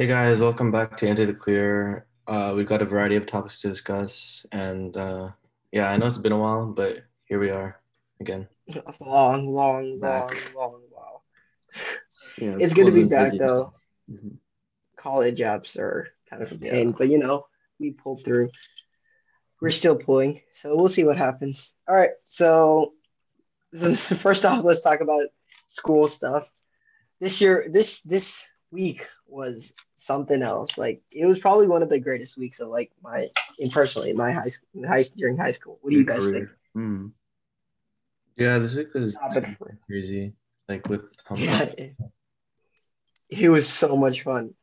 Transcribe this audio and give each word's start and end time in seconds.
Hey 0.00 0.06
guys, 0.06 0.40
welcome 0.40 0.70
back 0.70 0.96
to 0.96 1.06
Into 1.06 1.26
the 1.26 1.34
Clear. 1.34 2.06
Uh, 2.26 2.54
we've 2.56 2.66
got 2.66 2.80
a 2.80 2.86
variety 2.86 3.16
of 3.16 3.26
topics 3.26 3.60
to 3.60 3.68
discuss, 3.68 4.46
and 4.50 4.96
uh, 4.96 5.28
yeah, 5.72 5.90
I 5.90 5.98
know 5.98 6.06
it's 6.06 6.16
been 6.16 6.32
a 6.32 6.38
while, 6.38 6.68
but 6.72 7.00
here 7.26 7.38
we 7.38 7.50
are 7.50 7.78
again. 8.18 8.48
Long, 8.98 9.52
long, 9.52 10.00
Back. 10.00 10.30
long, 10.54 10.72
long 10.72 10.80
while. 10.90 11.24
You 12.38 12.52
know, 12.52 12.56
It's 12.56 12.72
good 12.72 12.86
to 12.86 12.92
be 12.92 13.08
back 13.10 13.32
though. 13.38 13.72
stuff. 13.74 13.84
Mhm. 14.10 14.38
College 14.96 15.36
apps 15.40 15.78
are 15.78 16.08
kind 16.30 16.40
of 16.40 16.50
a 16.50 16.56
Yeah. 16.56 16.70
pain, 16.70 16.92
but 16.92 17.10
you 17.10 17.18
know, 17.18 17.44
we 17.78 17.90
pulled 17.90 18.24
through. 18.24 18.48
We're 19.60 19.68
still 19.68 19.98
pulling, 19.98 20.40
so 20.50 20.74
we'll 20.76 20.88
see 20.88 21.04
what 21.04 21.18
happens. 21.18 21.74
All 21.86 21.94
right, 21.94 22.12
so, 22.22 22.94
so 23.74 23.92
first 24.24 24.46
off, 24.46 24.64
let's 24.64 24.82
talk 24.82 25.02
about 25.02 25.26
school 25.66 26.06
stuff. 26.06 26.50
This 27.20 27.42
year, 27.42 27.66
this 27.68 28.00
this 28.00 28.46
week 28.70 29.06
was 29.30 29.72
something 29.94 30.42
else. 30.42 30.76
Like 30.78 31.02
it 31.10 31.26
was 31.26 31.38
probably 31.38 31.66
one 31.68 31.82
of 31.82 31.88
the 31.88 32.00
greatest 32.00 32.36
weeks 32.36 32.60
of 32.60 32.68
like 32.68 32.90
my, 33.02 33.28
in 33.58 33.70
personally, 33.70 34.12
my 34.12 34.32
high 34.32 34.46
school, 34.46 34.68
high 34.86 35.02
during 35.16 35.36
high 35.36 35.50
school. 35.50 35.78
What 35.80 35.90
do 35.90 35.96
you 35.96 36.04
guys 36.04 36.28
think? 36.28 36.48
Mm. 36.76 37.12
Yeah, 38.36 38.58
this 38.58 38.74
week 38.74 38.94
was 38.94 39.12
Stop 39.14 39.36
it. 39.36 39.56
crazy. 39.86 40.32
Like 40.68 40.88
with 40.88 41.02
Yeah, 41.36 41.62
it, 41.62 41.96
it 43.30 43.48
was 43.48 43.68
so 43.68 43.96
much 43.96 44.22
fun. 44.22 44.54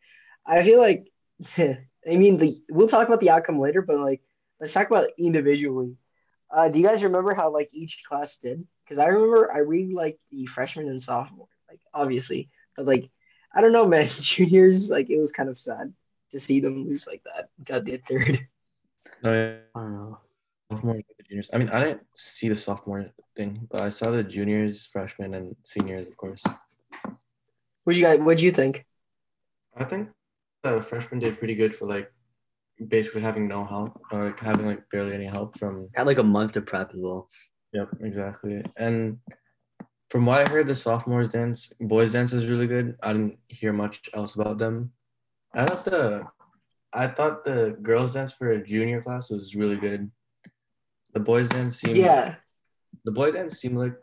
I 0.46 0.64
feel 0.64 0.80
like, 0.80 1.12
I 1.58 1.78
mean, 2.06 2.38
the 2.38 2.62
we'll 2.70 2.88
talk 2.88 3.08
about 3.08 3.20
the 3.20 3.30
outcome 3.30 3.60
later, 3.60 3.82
but 3.82 4.00
like, 4.00 4.22
let's 4.60 4.74
talk 4.74 4.88
about 4.88 5.10
individually. 5.20 5.96
Uh, 6.50 6.70
do 6.70 6.78
you 6.80 6.86
guys 6.86 7.04
remember 7.04 7.34
how 7.34 7.52
like 7.52 7.70
each 7.74 8.00
class 8.08 8.36
did? 8.38 8.66
Because 8.84 9.00
I 9.00 9.08
remember 9.08 9.52
I 9.54 9.60
read 9.60 9.94
like 9.94 10.18
the 10.32 10.46
freshman 10.46 10.88
and 10.88 11.02
sophomore, 11.02 11.50
like 11.70 11.80
obviously, 11.94 12.50
but 12.76 12.86
like 12.86 13.10
I 13.58 13.62
don't 13.62 13.72
know, 13.72 13.88
man. 13.88 14.06
Juniors, 14.20 14.88
like 14.88 15.10
it 15.10 15.18
was 15.18 15.32
kind 15.32 15.50
of 15.50 15.58
sad 15.58 15.92
to 16.32 16.40
see 16.40 16.60
them 16.60 16.86
lose 16.86 17.08
like 17.08 17.24
that. 17.24 17.50
Got 17.66 17.84
the 17.86 17.98
third. 17.98 18.48
no, 19.24 19.34
yeah, 19.34 19.58
I 19.76 19.80
don't 19.82 19.94
know. 19.94 20.20
sophomores, 20.72 21.04
juniors. 21.28 21.50
I 21.52 21.58
mean, 21.58 21.70
I 21.70 21.80
didn't 21.80 22.02
see 22.14 22.50
the 22.50 22.56
sophomore 22.56 23.08
thing, 23.36 23.68
but 23.72 23.82
I 23.82 23.90
saw 23.90 24.12
the 24.12 24.24
juniors, 24.24 24.86
freshmen, 24.86 25.34
and 25.34 25.56
seniors, 25.64 26.08
of 26.08 26.16
course. 26.18 26.44
What 27.84 27.96
you 27.96 28.04
guys? 28.04 28.20
What 28.20 28.38
do 28.38 28.44
you 28.44 28.52
think? 28.52 28.86
I 29.76 29.86
think 29.86 30.10
the 30.64 30.80
freshmen 30.80 31.20
did 31.20 31.40
pretty 31.40 31.56
good 31.56 31.74
for 31.74 31.88
like 31.88 32.12
basically 32.88 33.22
having 33.22 33.48
no 33.48 33.64
help 33.64 34.00
or 34.12 34.26
like 34.26 34.40
having 34.40 34.68
like 34.68 34.88
barely 34.92 35.16
any 35.16 35.26
help 35.26 35.58
from 35.58 35.90
Had 35.96 36.06
like 36.06 36.20
a 36.20 36.24
month 36.24 36.52
to 36.54 36.62
prep 36.62 36.94
as 36.94 37.00
well. 37.00 37.28
Yep, 37.74 37.90
exactly. 38.02 38.64
And 38.76 39.18
from 40.10 40.26
what 40.26 40.42
I 40.42 40.50
heard, 40.50 40.68
the 40.68 40.76
sophomores 40.76 41.30
dance, 41.30 41.74
boys 41.80 42.14
dance 42.14 42.34
is 42.34 42.48
really 42.48 42.68
good. 42.68 42.96
I 43.04 43.14
didn't 43.14 43.40
hear 43.48 43.74
much 43.74 44.10
else 44.14 44.36
about 44.36 44.58
them. 44.58 44.92
I 45.54 45.66
thought 45.66 45.86
the, 45.86 46.26
I 46.94 47.08
thought 47.08 47.44
the 47.44 47.78
girls 47.82 48.14
dance 48.14 48.34
for 48.34 48.52
a 48.52 48.64
junior 48.64 49.02
class 49.02 49.30
was 49.30 49.56
really 49.56 49.76
good. 49.76 50.10
The 51.14 51.20
boys 51.20 51.50
dance 51.50 51.80
seemed, 51.80 51.98
Yeah, 51.98 52.36
the 53.04 53.12
boy 53.12 53.32
dance 53.32 53.60
seemed 53.60 53.78
like 53.78 53.96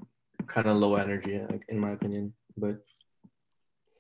kind 0.47 0.67
of 0.67 0.77
low 0.77 0.97
energy, 0.97 1.39
like 1.51 1.65
in 1.69 1.79
my 1.79 1.91
opinion. 1.91 2.35
But 2.57 2.79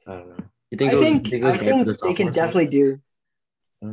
I 0.06 0.12
don't 0.12 0.28
know. 0.28 0.44
You 0.70 0.78
think 0.78 0.90
I 0.90 0.94
it 0.94 0.98
was, 0.98 1.04
think 1.04 1.26
think 1.26 1.44
I 1.44 1.48
right 1.50 1.58
for 1.58 1.64
think 1.64 1.86
the 1.86 1.98
they 2.02 2.14
can 2.14 2.30
definitely 2.30 2.66
do. 2.66 3.00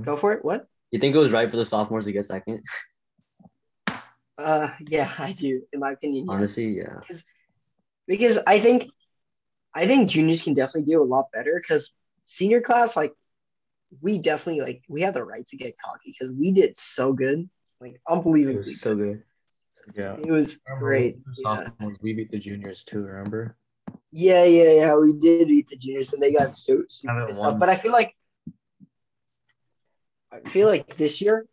Go 0.02 0.16
for 0.16 0.34
it. 0.34 0.44
What? 0.44 0.68
You 0.92 1.00
think 1.00 1.16
it 1.16 1.20
was 1.20 1.32
right 1.32 1.50
for 1.50 1.58
the 1.58 1.66
sophomores 1.66 2.06
to 2.06 2.12
get 2.12 2.26
second? 2.26 2.64
Uh, 4.38 4.70
yeah, 4.88 5.12
I 5.20 5.34
do. 5.34 5.62
In 5.74 5.80
my 5.80 5.92
opinion. 5.92 6.26
Honestly, 6.30 6.78
yeah. 6.78 6.96
because 7.00 7.22
I 8.10 8.60
think 8.60 8.90
I 9.74 9.86
think 9.88 10.10
juniors 10.10 10.42
can 10.42 10.54
definitely 10.54 10.92
do 10.92 11.02
a 11.02 11.06
lot 11.06 11.32
better 11.32 11.60
because 11.62 11.90
senior 12.26 12.62
class, 12.62 12.96
like 12.96 13.14
we 14.02 14.18
definitely 14.18 14.62
like 14.62 14.84
we 14.88 15.02
have 15.02 15.14
the 15.14 15.24
right 15.24 15.46
to 15.48 15.58
get 15.58 15.76
cocky 15.84 16.12
because 16.14 16.32
we 16.32 16.52
did 16.52 16.76
so 16.78 17.14
good, 17.14 17.50
like 17.80 17.94
It 17.94 18.02
unbelievably. 18.10 18.58
was 18.58 18.82
so 18.82 18.96
good. 18.96 19.24
Yeah. 19.96 20.18
It 20.18 20.32
was 20.32 20.58
Remember 20.68 20.86
great. 20.88 21.16
when 21.24 21.34
we 21.38 21.44
Yeah. 21.44 21.90
we 22.02 22.14
beat 22.14 22.32
the 22.32 22.40
juniors 22.40 22.84
too. 22.84 23.04
Remember? 23.04 23.58
yeah, 24.12 24.44
yeah, 24.44 24.72
yeah. 24.74 24.96
We 24.98 25.14
did 25.14 25.48
beat 25.48 25.70
the 25.70 25.78
juniors 25.78 26.12
and 26.14 26.22
they 26.22 26.34
got 26.34 26.54
so 26.54 26.84
super 26.88 27.14
Haven't 27.14 27.28
pissed 27.28 27.40
off. 27.40 27.52
won. 27.52 27.60
But 27.60 27.70
I 27.70 27.76
feel 27.76 27.92
like 27.94 28.14
I 30.32 30.40
feel 30.50 30.68
like 30.68 30.96
this 30.96 31.22
year 31.22 31.46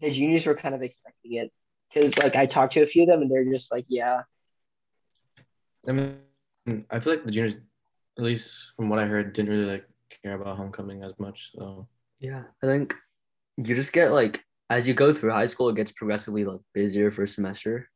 the 0.00 0.10
juniors 0.10 0.46
were 0.46 0.54
kind 0.54 0.74
of 0.74 0.82
expecting 0.82 1.34
it 1.34 1.52
because 1.92 2.16
like 2.18 2.36
I 2.36 2.46
talked 2.46 2.72
to 2.72 2.82
a 2.82 2.86
few 2.86 3.02
of 3.02 3.08
them 3.08 3.22
and 3.22 3.30
they're 3.30 3.44
just 3.44 3.70
like, 3.72 3.84
yeah, 3.88 4.22
I 5.88 5.92
mean, 5.92 6.84
I 6.90 7.00
feel 7.00 7.14
like 7.14 7.24
the 7.24 7.30
juniors, 7.30 7.54
at 8.18 8.24
least 8.24 8.72
from 8.76 8.88
what 8.88 8.98
I 8.98 9.06
heard, 9.06 9.32
didn't 9.32 9.50
really 9.50 9.64
like 9.70 9.86
care 10.22 10.34
about 10.34 10.56
homecoming 10.56 11.02
as 11.02 11.12
much. 11.18 11.52
So 11.52 11.88
Yeah. 12.20 12.44
I 12.62 12.66
think 12.66 12.94
you 13.56 13.74
just 13.74 13.92
get 13.92 14.12
like 14.12 14.44
as 14.68 14.86
you 14.86 14.94
go 14.94 15.12
through 15.12 15.32
high 15.32 15.46
school, 15.46 15.68
it 15.68 15.76
gets 15.76 15.90
progressively 15.92 16.44
like 16.44 16.60
busier 16.74 17.10
first 17.10 17.34
semester. 17.34 17.90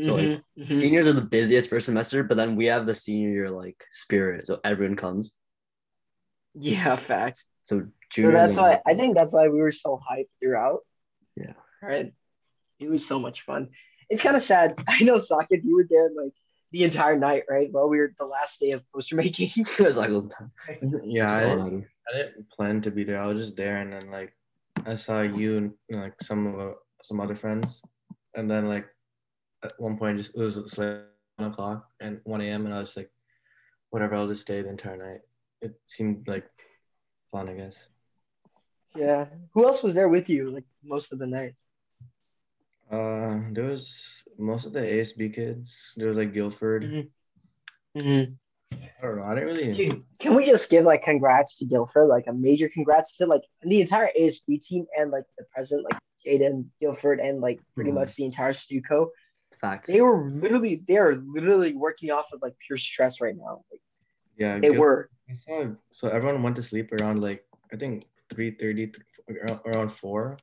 So, 0.00 0.14
like, 0.14 0.28
Mhm, 0.28 0.42
mhm. 0.56 0.72
Seniors 0.72 1.06
are 1.08 1.12
the 1.12 1.20
busiest 1.20 1.68
first 1.68 1.86
semester, 1.86 2.22
but 2.22 2.36
then 2.36 2.54
we 2.54 2.66
have 2.66 2.86
the 2.86 2.94
senior 2.94 3.30
year 3.30 3.50
like 3.50 3.84
spirit, 3.90 4.46
so 4.46 4.60
everyone 4.62 4.96
comes. 4.96 5.32
yeah, 6.54 6.94
fact. 6.94 7.44
So 7.68 7.86
So 8.12 8.30
that's 8.30 8.54
why 8.54 8.80
I 8.86 8.94
think 8.94 9.14
that's 9.16 9.32
why 9.32 9.48
we 9.48 9.60
were 9.60 9.70
so 9.70 9.98
hyped 10.08 10.30
throughout. 10.38 10.80
Yeah. 11.36 11.54
Right. 11.82 12.12
It 12.78 12.88
was 12.88 13.04
so 13.06 13.18
much 13.18 13.42
fun. 13.42 13.70
It's 14.10 14.20
kind 14.20 14.36
of 14.36 14.42
sad. 14.42 14.74
I 14.88 15.02
know 15.02 15.14
Saket, 15.14 15.64
you 15.64 15.76
were 15.76 15.86
there 15.88 16.10
like 16.14 16.32
the 16.72 16.84
entire 16.84 17.18
night, 17.18 17.44
right? 17.48 17.72
While 17.72 17.88
we 17.88 17.98
were 17.98 18.12
the 18.18 18.26
last 18.26 18.60
day 18.60 18.72
of 18.72 18.82
poster 18.92 19.16
making. 19.16 19.50
it 19.56 19.80
was 19.80 19.96
like 19.96 20.10
all 20.10 20.22
the 20.22 20.28
time. 20.28 20.52
yeah, 21.04 21.34
I 21.34 21.40
didn't. 21.40 21.86
I 22.08 22.16
didn't 22.16 22.50
plan 22.50 22.80
to 22.82 22.90
be 22.90 23.04
there. 23.04 23.22
I 23.22 23.28
was 23.28 23.40
just 23.40 23.56
there, 23.56 23.78
and 23.78 23.92
then 23.92 24.10
like 24.10 24.34
I 24.84 24.96
saw 24.96 25.22
you 25.22 25.56
and 25.56 25.72
you 25.88 25.96
know, 25.96 26.02
like 26.02 26.20
some 26.22 26.46
of 26.46 26.60
uh, 26.60 26.74
some 27.02 27.20
other 27.20 27.34
friends, 27.34 27.80
and 28.34 28.50
then 28.50 28.68
like 28.68 28.86
at 29.64 29.72
one 29.78 29.96
point 29.96 30.18
just 30.18 30.34
it 30.34 30.40
was 30.40 30.56
it's, 30.56 30.78
like 30.78 31.02
one 31.36 31.50
o'clock 31.50 31.88
and 32.00 32.20
one 32.24 32.40
a.m. 32.40 32.66
and 32.66 32.74
I 32.74 32.78
was 32.78 32.96
like, 32.96 33.10
whatever, 33.90 34.14
I'll 34.14 34.28
just 34.28 34.42
stay 34.42 34.62
the 34.62 34.68
entire 34.68 34.96
night. 34.96 35.20
It 35.62 35.78
seemed 35.86 36.26
like 36.26 36.48
fun, 37.30 37.48
I 37.48 37.54
guess. 37.54 37.88
yeah. 38.96 39.26
Who 39.52 39.66
else 39.66 39.82
was 39.82 39.94
there 39.94 40.08
with 40.08 40.28
you 40.28 40.50
like 40.50 40.64
most 40.82 41.12
of 41.12 41.18
the 41.18 41.26
night? 41.26 41.54
Uh, 42.90 43.40
there 43.52 43.64
was 43.66 44.22
most 44.38 44.66
of 44.66 44.72
the 44.72 44.80
ASB 44.80 45.32
kids. 45.34 45.92
There 45.96 46.08
was 46.08 46.18
like 46.18 46.32
Guilford. 46.34 47.08
Mhm. 47.96 48.36
I 48.72 49.02
don't 49.02 49.16
know. 49.18 49.24
I 49.24 49.34
didn't 49.34 49.48
really. 49.48 49.68
Dude, 49.68 50.04
can 50.18 50.34
we 50.34 50.46
just 50.46 50.68
give 50.68 50.84
like 50.84 51.02
congrats 51.02 51.58
to 51.58 51.64
Guilford, 51.64 52.08
like 52.08 52.26
a 52.26 52.32
major 52.32 52.68
congrats 52.68 53.16
to 53.18 53.26
like 53.26 53.42
the 53.62 53.80
entire 53.80 54.10
ASB 54.18 54.58
team 54.58 54.86
and 54.98 55.10
like 55.10 55.24
the 55.38 55.44
president, 55.52 55.86
like 55.90 56.00
Jaden 56.26 56.66
Guilford 56.80 57.20
and 57.20 57.40
like 57.40 57.60
pretty 57.74 57.90
Mhm. 57.90 57.94
much 57.94 58.14
the 58.14 58.24
entire 58.24 58.52
Stuco. 58.52 59.08
Facts. 59.60 59.88
They 59.90 60.00
were 60.00 60.28
literally 60.30 60.76
they 60.86 60.96
are 60.96 61.16
literally 61.16 61.74
working 61.74 62.10
off 62.10 62.32
of 62.32 62.40
like 62.42 62.54
pure 62.66 62.76
stress 62.76 63.20
right 63.20 63.36
now. 63.36 63.64
Like, 63.70 63.80
Yeah, 64.36 64.58
they 64.58 64.68
Guil- 64.70 64.78
were. 64.78 65.10
I 65.28 65.34
saw 65.34 65.74
so 65.90 66.08
everyone 66.08 66.42
went 66.42 66.56
to 66.56 66.62
sleep 66.62 66.92
around 66.92 67.20
like 67.20 67.44
I 67.72 67.76
think 67.76 68.04
three 68.32 68.52
thirty 68.52 68.92
around 69.66 69.90
four. 69.90 70.38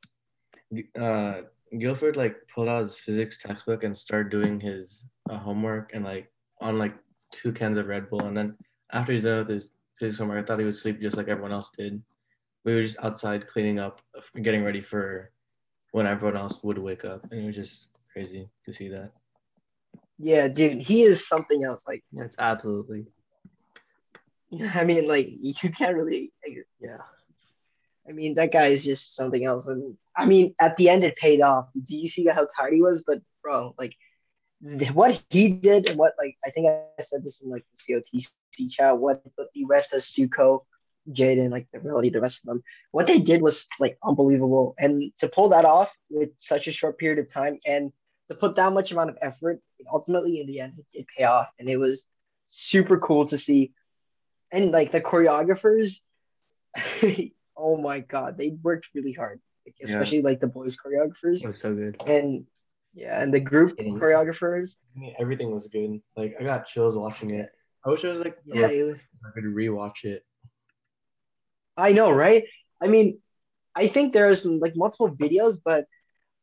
Uh, 0.94 1.42
Guilford 1.78 2.16
like 2.16 2.36
pulled 2.52 2.68
out 2.68 2.82
his 2.82 2.96
physics 2.96 3.38
textbook 3.38 3.84
and 3.84 3.96
started 3.96 4.30
doing 4.30 4.60
his 4.60 5.04
uh, 5.30 5.36
homework 5.36 5.90
and 5.92 6.04
like 6.04 6.30
on 6.60 6.78
like 6.78 6.94
two 7.32 7.52
cans 7.52 7.78
of 7.78 7.86
Red 7.86 8.08
Bull 8.08 8.24
and 8.24 8.36
then 8.36 8.56
after 8.92 9.12
he's 9.12 9.24
done 9.24 9.38
with 9.38 9.48
his 9.48 9.70
physics 9.98 10.18
homework, 10.18 10.44
I 10.44 10.46
thought 10.46 10.58
he 10.58 10.64
would 10.64 10.76
sleep 10.76 11.00
just 11.00 11.16
like 11.16 11.28
everyone 11.28 11.52
else 11.52 11.70
did. 11.76 12.02
We 12.64 12.74
were 12.74 12.82
just 12.82 13.02
outside 13.02 13.46
cleaning 13.46 13.78
up, 13.78 14.00
getting 14.42 14.64
ready 14.64 14.80
for 14.80 15.30
when 15.92 16.06
everyone 16.06 16.36
else 16.36 16.62
would 16.62 16.78
wake 16.78 17.04
up, 17.04 17.26
and 17.30 17.42
it 17.42 17.46
was 17.46 17.56
just 17.56 17.88
crazy 18.12 18.48
to 18.64 18.72
see 18.72 18.88
that. 18.88 19.12
Yeah, 20.18 20.48
dude, 20.48 20.82
he 20.82 21.02
is 21.02 21.26
something 21.26 21.64
else. 21.64 21.84
Like, 21.86 22.02
Yeah, 22.12 22.24
it's 22.24 22.38
absolutely. 22.38 23.06
I 24.74 24.84
mean, 24.84 25.06
like 25.06 25.28
you 25.28 25.54
can't 25.54 25.96
really. 25.96 26.32
Yeah. 26.80 26.98
I 28.08 28.12
mean, 28.12 28.34
that 28.34 28.52
guy 28.52 28.66
is 28.66 28.84
just 28.84 29.14
something 29.14 29.44
else. 29.44 29.66
And 29.66 29.96
I 30.16 30.24
mean, 30.24 30.54
at 30.60 30.74
the 30.76 30.88
end, 30.88 31.04
it 31.04 31.16
paid 31.16 31.42
off. 31.42 31.68
Do 31.80 31.96
you 31.96 32.08
see 32.08 32.26
how 32.26 32.46
tired 32.56 32.72
he 32.72 32.80
was? 32.80 33.02
But 33.06 33.20
bro, 33.42 33.74
like 33.78 33.94
what 34.92 35.22
he 35.30 35.48
did 35.48 35.86
and 35.86 35.98
what 35.98 36.14
like 36.18 36.36
I 36.44 36.50
think 36.50 36.68
I 36.68 36.84
said 37.00 37.22
this 37.22 37.40
in 37.40 37.50
like 37.50 37.64
the 37.72 37.94
COTC 37.94 38.70
chat. 38.70 38.96
What 38.96 39.22
the 39.54 39.64
rest 39.66 39.92
of 39.92 40.00
Stuco, 40.00 40.64
Jaden, 41.10 41.50
like 41.50 41.68
the 41.72 41.80
really 41.80 42.08
the 42.08 42.20
rest 42.20 42.40
of 42.42 42.48
them, 42.48 42.62
what 42.92 43.06
they 43.06 43.18
did 43.18 43.42
was 43.42 43.66
like 43.78 43.98
unbelievable. 44.02 44.74
And 44.78 45.12
to 45.18 45.28
pull 45.28 45.50
that 45.50 45.64
off 45.64 45.94
with 46.10 46.30
such 46.36 46.66
a 46.66 46.72
short 46.72 46.98
period 46.98 47.18
of 47.18 47.30
time 47.30 47.58
and 47.66 47.92
to 48.28 48.34
put 48.34 48.56
that 48.56 48.72
much 48.72 48.90
amount 48.90 49.10
of 49.10 49.18
effort, 49.20 49.60
ultimately 49.90 50.40
in 50.40 50.46
the 50.46 50.60
end, 50.60 50.74
it 50.78 50.86
did 50.94 51.06
pay 51.16 51.24
off. 51.24 51.48
And 51.58 51.68
it 51.68 51.76
was 51.76 52.04
super 52.46 52.98
cool 52.98 53.26
to 53.26 53.36
see. 53.36 53.72
And 54.50 54.70
like 54.70 54.90
the 54.92 55.00
choreographers, 55.00 56.00
oh 57.58 57.76
my 57.76 58.00
god, 58.00 58.38
they 58.38 58.50
worked 58.62 58.86
really 58.94 59.12
hard, 59.12 59.40
like, 59.66 59.74
Yeah. 59.80 59.86
especially 59.86 60.22
like 60.22 60.40
the 60.40 60.46
boys 60.46 60.76
choreographers 60.76 61.44
It 61.44 61.60
so 61.60 61.74
good. 61.74 61.96
and 62.06 62.46
yeah, 62.94 63.20
and 63.22 63.32
the 63.32 63.40
group 63.40 63.74
Yes. 63.78 63.94
choreographers. 63.98 64.74
I 64.96 64.98
mean, 65.00 65.14
everything 65.18 65.50
was 65.52 65.66
good. 65.66 66.00
Like 66.16 66.36
I 66.40 66.44
got 66.44 66.66
chills 66.66 66.96
watching 66.96 67.30
it. 67.32 67.50
I 67.84 67.90
wish 67.90 68.04
I 68.04 68.08
was 68.08 68.20
like 68.20 68.38
Yeah, 68.46 68.68
it 68.68 68.82
was. 68.84 69.00
I 69.26 69.30
could 69.34 69.44
rewatch 69.44 70.04
it. 70.04 70.24
I 71.76 71.92
know, 71.92 72.10
right? 72.10 72.44
I 72.80 72.88
mean, 72.88 73.18
I 73.74 73.86
think 73.88 74.12
there's 74.12 74.44
like 74.44 74.74
multiple 74.74 75.10
videos, 75.10 75.56
but 75.64 75.86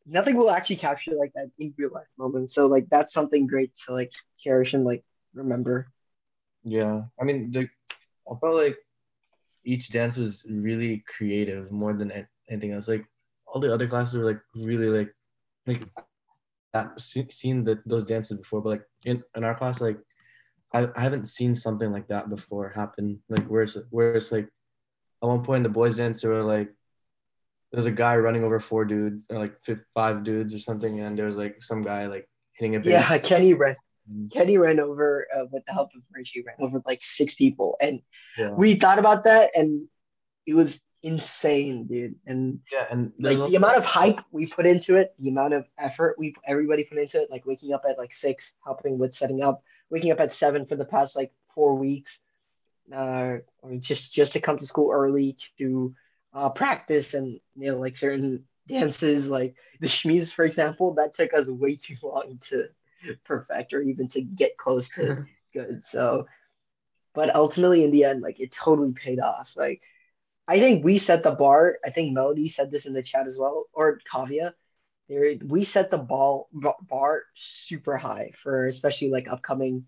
nothing 0.06 0.35
will 0.35 0.50
actually 0.51 0.77
capture 0.77 1.15
like 1.15 1.33
that 1.35 1.51
in 1.59 1.73
real 1.77 1.89
life 1.94 2.07
moment. 2.17 2.51
So 2.51 2.67
like 2.67 2.88
that's 2.89 3.12
something 3.12 3.47
great 3.47 3.73
to 3.85 3.94
like 3.94 4.12
cherish 4.38 4.73
and 4.73 4.85
like 4.85 5.03
remember. 5.33 5.88
Yeah, 6.63 7.03
I 7.19 7.23
mean, 7.25 7.51
the, 7.51 7.67
I 8.31 8.35
felt 8.39 8.56
like 8.56 8.77
each 9.65 9.89
dance 9.89 10.17
was 10.17 10.45
really 10.50 11.03
creative 11.07 11.71
more 11.71 11.94
than 11.94 12.27
anything 12.50 12.71
else. 12.71 12.88
Like 12.88 13.06
all 13.47 13.59
the 13.59 13.73
other 13.73 13.88
classes 13.88 14.15
were 14.15 14.25
like 14.25 14.39
really 14.56 14.88
like 14.88 15.13
like 15.67 15.81
I've 16.73 16.91
se- 16.97 17.29
seen 17.31 17.63
the, 17.63 17.79
those 17.85 18.06
dances 18.06 18.38
before, 18.38 18.62
but 18.62 18.69
like 18.69 18.83
in, 19.06 19.23
in 19.35 19.44
our 19.44 19.56
class, 19.56 19.81
like 19.81 19.97
I, 20.73 20.88
I 20.95 21.01
haven't 21.01 21.27
seen 21.27 21.56
something 21.56 21.91
like 21.91 22.07
that 22.09 22.29
before 22.29 22.69
happen. 22.69 23.21
Like 23.29 23.47
where 23.47 23.63
it's 23.63 23.77
where 23.89 24.15
it's 24.15 24.31
like 24.31 24.50
at 25.23 25.27
one 25.27 25.44
point 25.44 25.57
in 25.57 25.63
the 25.63 25.69
boys 25.69 25.97
dance 25.97 26.21
there 26.21 26.31
were 26.31 26.44
like 26.44 26.69
there 27.71 27.79
was 27.79 27.85
a 27.85 27.91
guy 27.91 28.15
running 28.15 28.44
over 28.44 28.59
four 28.59 28.85
dudes, 28.85 29.21
like 29.29 29.56
five 29.94 30.23
dudes 30.23 30.53
or 30.53 30.59
something, 30.59 31.00
and 31.01 31.17
there 31.17 31.25
was 31.25 31.38
like 31.38 31.62
some 31.62 31.81
guy 31.81 32.07
like 32.07 32.29
hitting 32.53 32.75
a 32.75 32.79
base. 32.79 32.91
Yeah, 32.91 33.17
Kenny 33.17 33.53
ran. 33.53 33.75
Kenny 34.31 34.57
ran 34.57 34.80
over 34.80 35.28
uh, 35.36 35.46
with 35.52 35.66
the 35.66 35.74
help 35.74 35.90
of 35.96 36.02
Richie 36.13 36.44
ran 36.44 36.56
over 36.60 36.81
like 36.86 37.02
six 37.02 37.34
people, 37.34 37.75
and 37.81 38.02
Yeah. 38.38 38.54
we 38.56 38.75
thought 38.75 39.00
about 39.00 39.24
that, 39.24 39.52
and 39.56 39.88
it 40.46 40.54
was 40.54 40.80
insane, 41.02 41.86
dude. 41.86 42.16
And 42.25 42.60
yeah, 42.72 42.86
and 42.90 43.13
like 43.19 43.38
the 43.50 43.56
amount 43.56 43.78
of 43.78 43.86
hype 43.86 44.19
we 44.31 44.46
put 44.46 44.66
into 44.66 44.96
it, 44.96 45.13
the 45.19 45.30
amount 45.30 45.54
of 45.54 45.66
effort 45.78 46.16
we 46.18 46.36
everybody 46.48 46.84
put 46.84 46.98
into 46.98 47.22
it, 47.22 47.31
like 47.31 47.46
waking 47.46 47.74
up 47.74 47.84
at 47.88 47.98
like 47.98 48.12
six, 48.12 48.52
helping 48.63 48.98
with 48.98 49.13
setting 49.13 49.42
up, 49.42 49.63
waking 49.90 50.12
up 50.12 50.19
at 50.19 50.31
seven 50.31 50.66
for 50.66 50.75
the 50.75 50.86
past 50.86 51.16
like 51.16 51.31
four 51.54 51.75
weeks, 51.75 52.19
uh, 52.94 53.38
or 53.62 53.75
just 53.78 54.13
just 54.13 54.31
to 54.34 54.40
come 54.40 54.58
to 54.58 54.66
school 54.66 54.92
early 54.92 55.38
to 55.58 55.94
uh, 56.34 56.50
practice 56.50 57.13
and 57.13 57.40
you 57.56 57.72
know 57.72 57.78
like 57.78 57.96
certain 57.96 58.44
dances, 58.68 59.28
like 59.28 59.56
the 59.80 59.88
shmies, 59.88 60.34
for 60.34 60.44
example, 60.44 60.94
that 60.96 61.13
took 61.13 61.34
us 61.34 61.48
way 61.48 61.75
too 61.75 61.96
long 62.04 62.38
to 62.50 62.68
perfect 63.24 63.74
or 63.74 63.81
even 63.81 64.07
to 64.07 64.22
get 64.22 64.57
close 64.57 64.90
to 64.90 65.25
good. 65.54 65.84
So, 65.84 66.28
but 67.13 67.36
ultimately 67.36 67.84
in 67.84 67.92
the 67.92 68.04
end, 68.06 68.22
like 68.22 68.40
it 68.40 68.52
totally 68.52 68.92
paid 68.92 69.19
off. 69.19 69.54
Like 69.56 69.81
I 70.48 70.60
think 70.60 70.84
we 70.84 70.98
set 70.98 71.22
the 71.22 71.31
bar. 71.31 71.78
I 71.86 71.90
think 71.90 72.13
Melody 72.13 72.48
said 72.48 72.72
this 72.72 72.86
in 72.86 72.94
the 72.94 73.04
chat 73.04 73.25
as 73.25 73.38
well, 73.38 73.66
or 73.74 74.00
Kavya. 74.12 74.54
We 75.07 75.63
set 75.63 75.90
the 75.90 75.98
ball 76.00 76.50
bar 76.81 77.24
super 77.34 77.96
high 77.98 78.31
for 78.36 78.66
especially 78.66 79.10
like 79.10 79.28
upcoming 79.28 79.86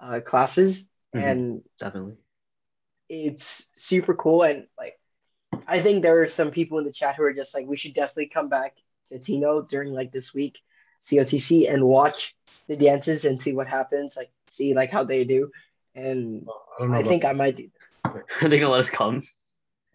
uh, 0.00 0.20
classes, 0.20 0.84
Mhm. 1.14 1.22
and 1.22 1.62
Definitely. 1.78 2.16
it's 3.08 3.66
super 3.72 4.14
cool. 4.14 4.42
And 4.42 4.66
like, 4.76 5.00
I 5.66 5.80
think 5.80 6.02
there 6.02 6.20
are 6.20 6.26
some 6.26 6.50
people 6.50 6.78
in 6.78 6.84
the 6.84 6.92
chat 6.92 7.16
who 7.16 7.22
are 7.22 7.32
just 7.32 7.54
like, 7.54 7.66
we 7.66 7.76
should 7.76 7.94
definitely 7.94 8.28
come 8.28 8.48
back 8.48 8.76
to 9.06 9.18
Tino 9.18 9.62
during 9.62 9.92
like 9.92 10.12
this 10.12 10.34
week, 10.34 10.58
COTC, 11.00 11.72
and 11.72 11.84
watch 11.84 12.34
the 12.66 12.76
dances 12.76 13.24
and 13.24 13.38
see 13.38 13.52
what 13.52 13.66
happens. 13.68 14.16
Like, 14.16 14.30
see 14.48 14.74
like 14.74 14.90
how 14.90 15.04
they 15.04 15.24
do. 15.24 15.50
And 15.94 16.46
I 16.48 16.80
don't 16.80 16.90
know. 16.90 16.96
I 16.96 17.00
about- 17.00 17.08
think 17.08 17.24
I 17.24 17.32
might 17.32 17.56
do. 17.56 17.68
Are 18.04 18.48
they 18.48 18.58
gonna 18.58 18.70
let 18.72 18.78
us 18.80 18.90
come? 18.90 19.22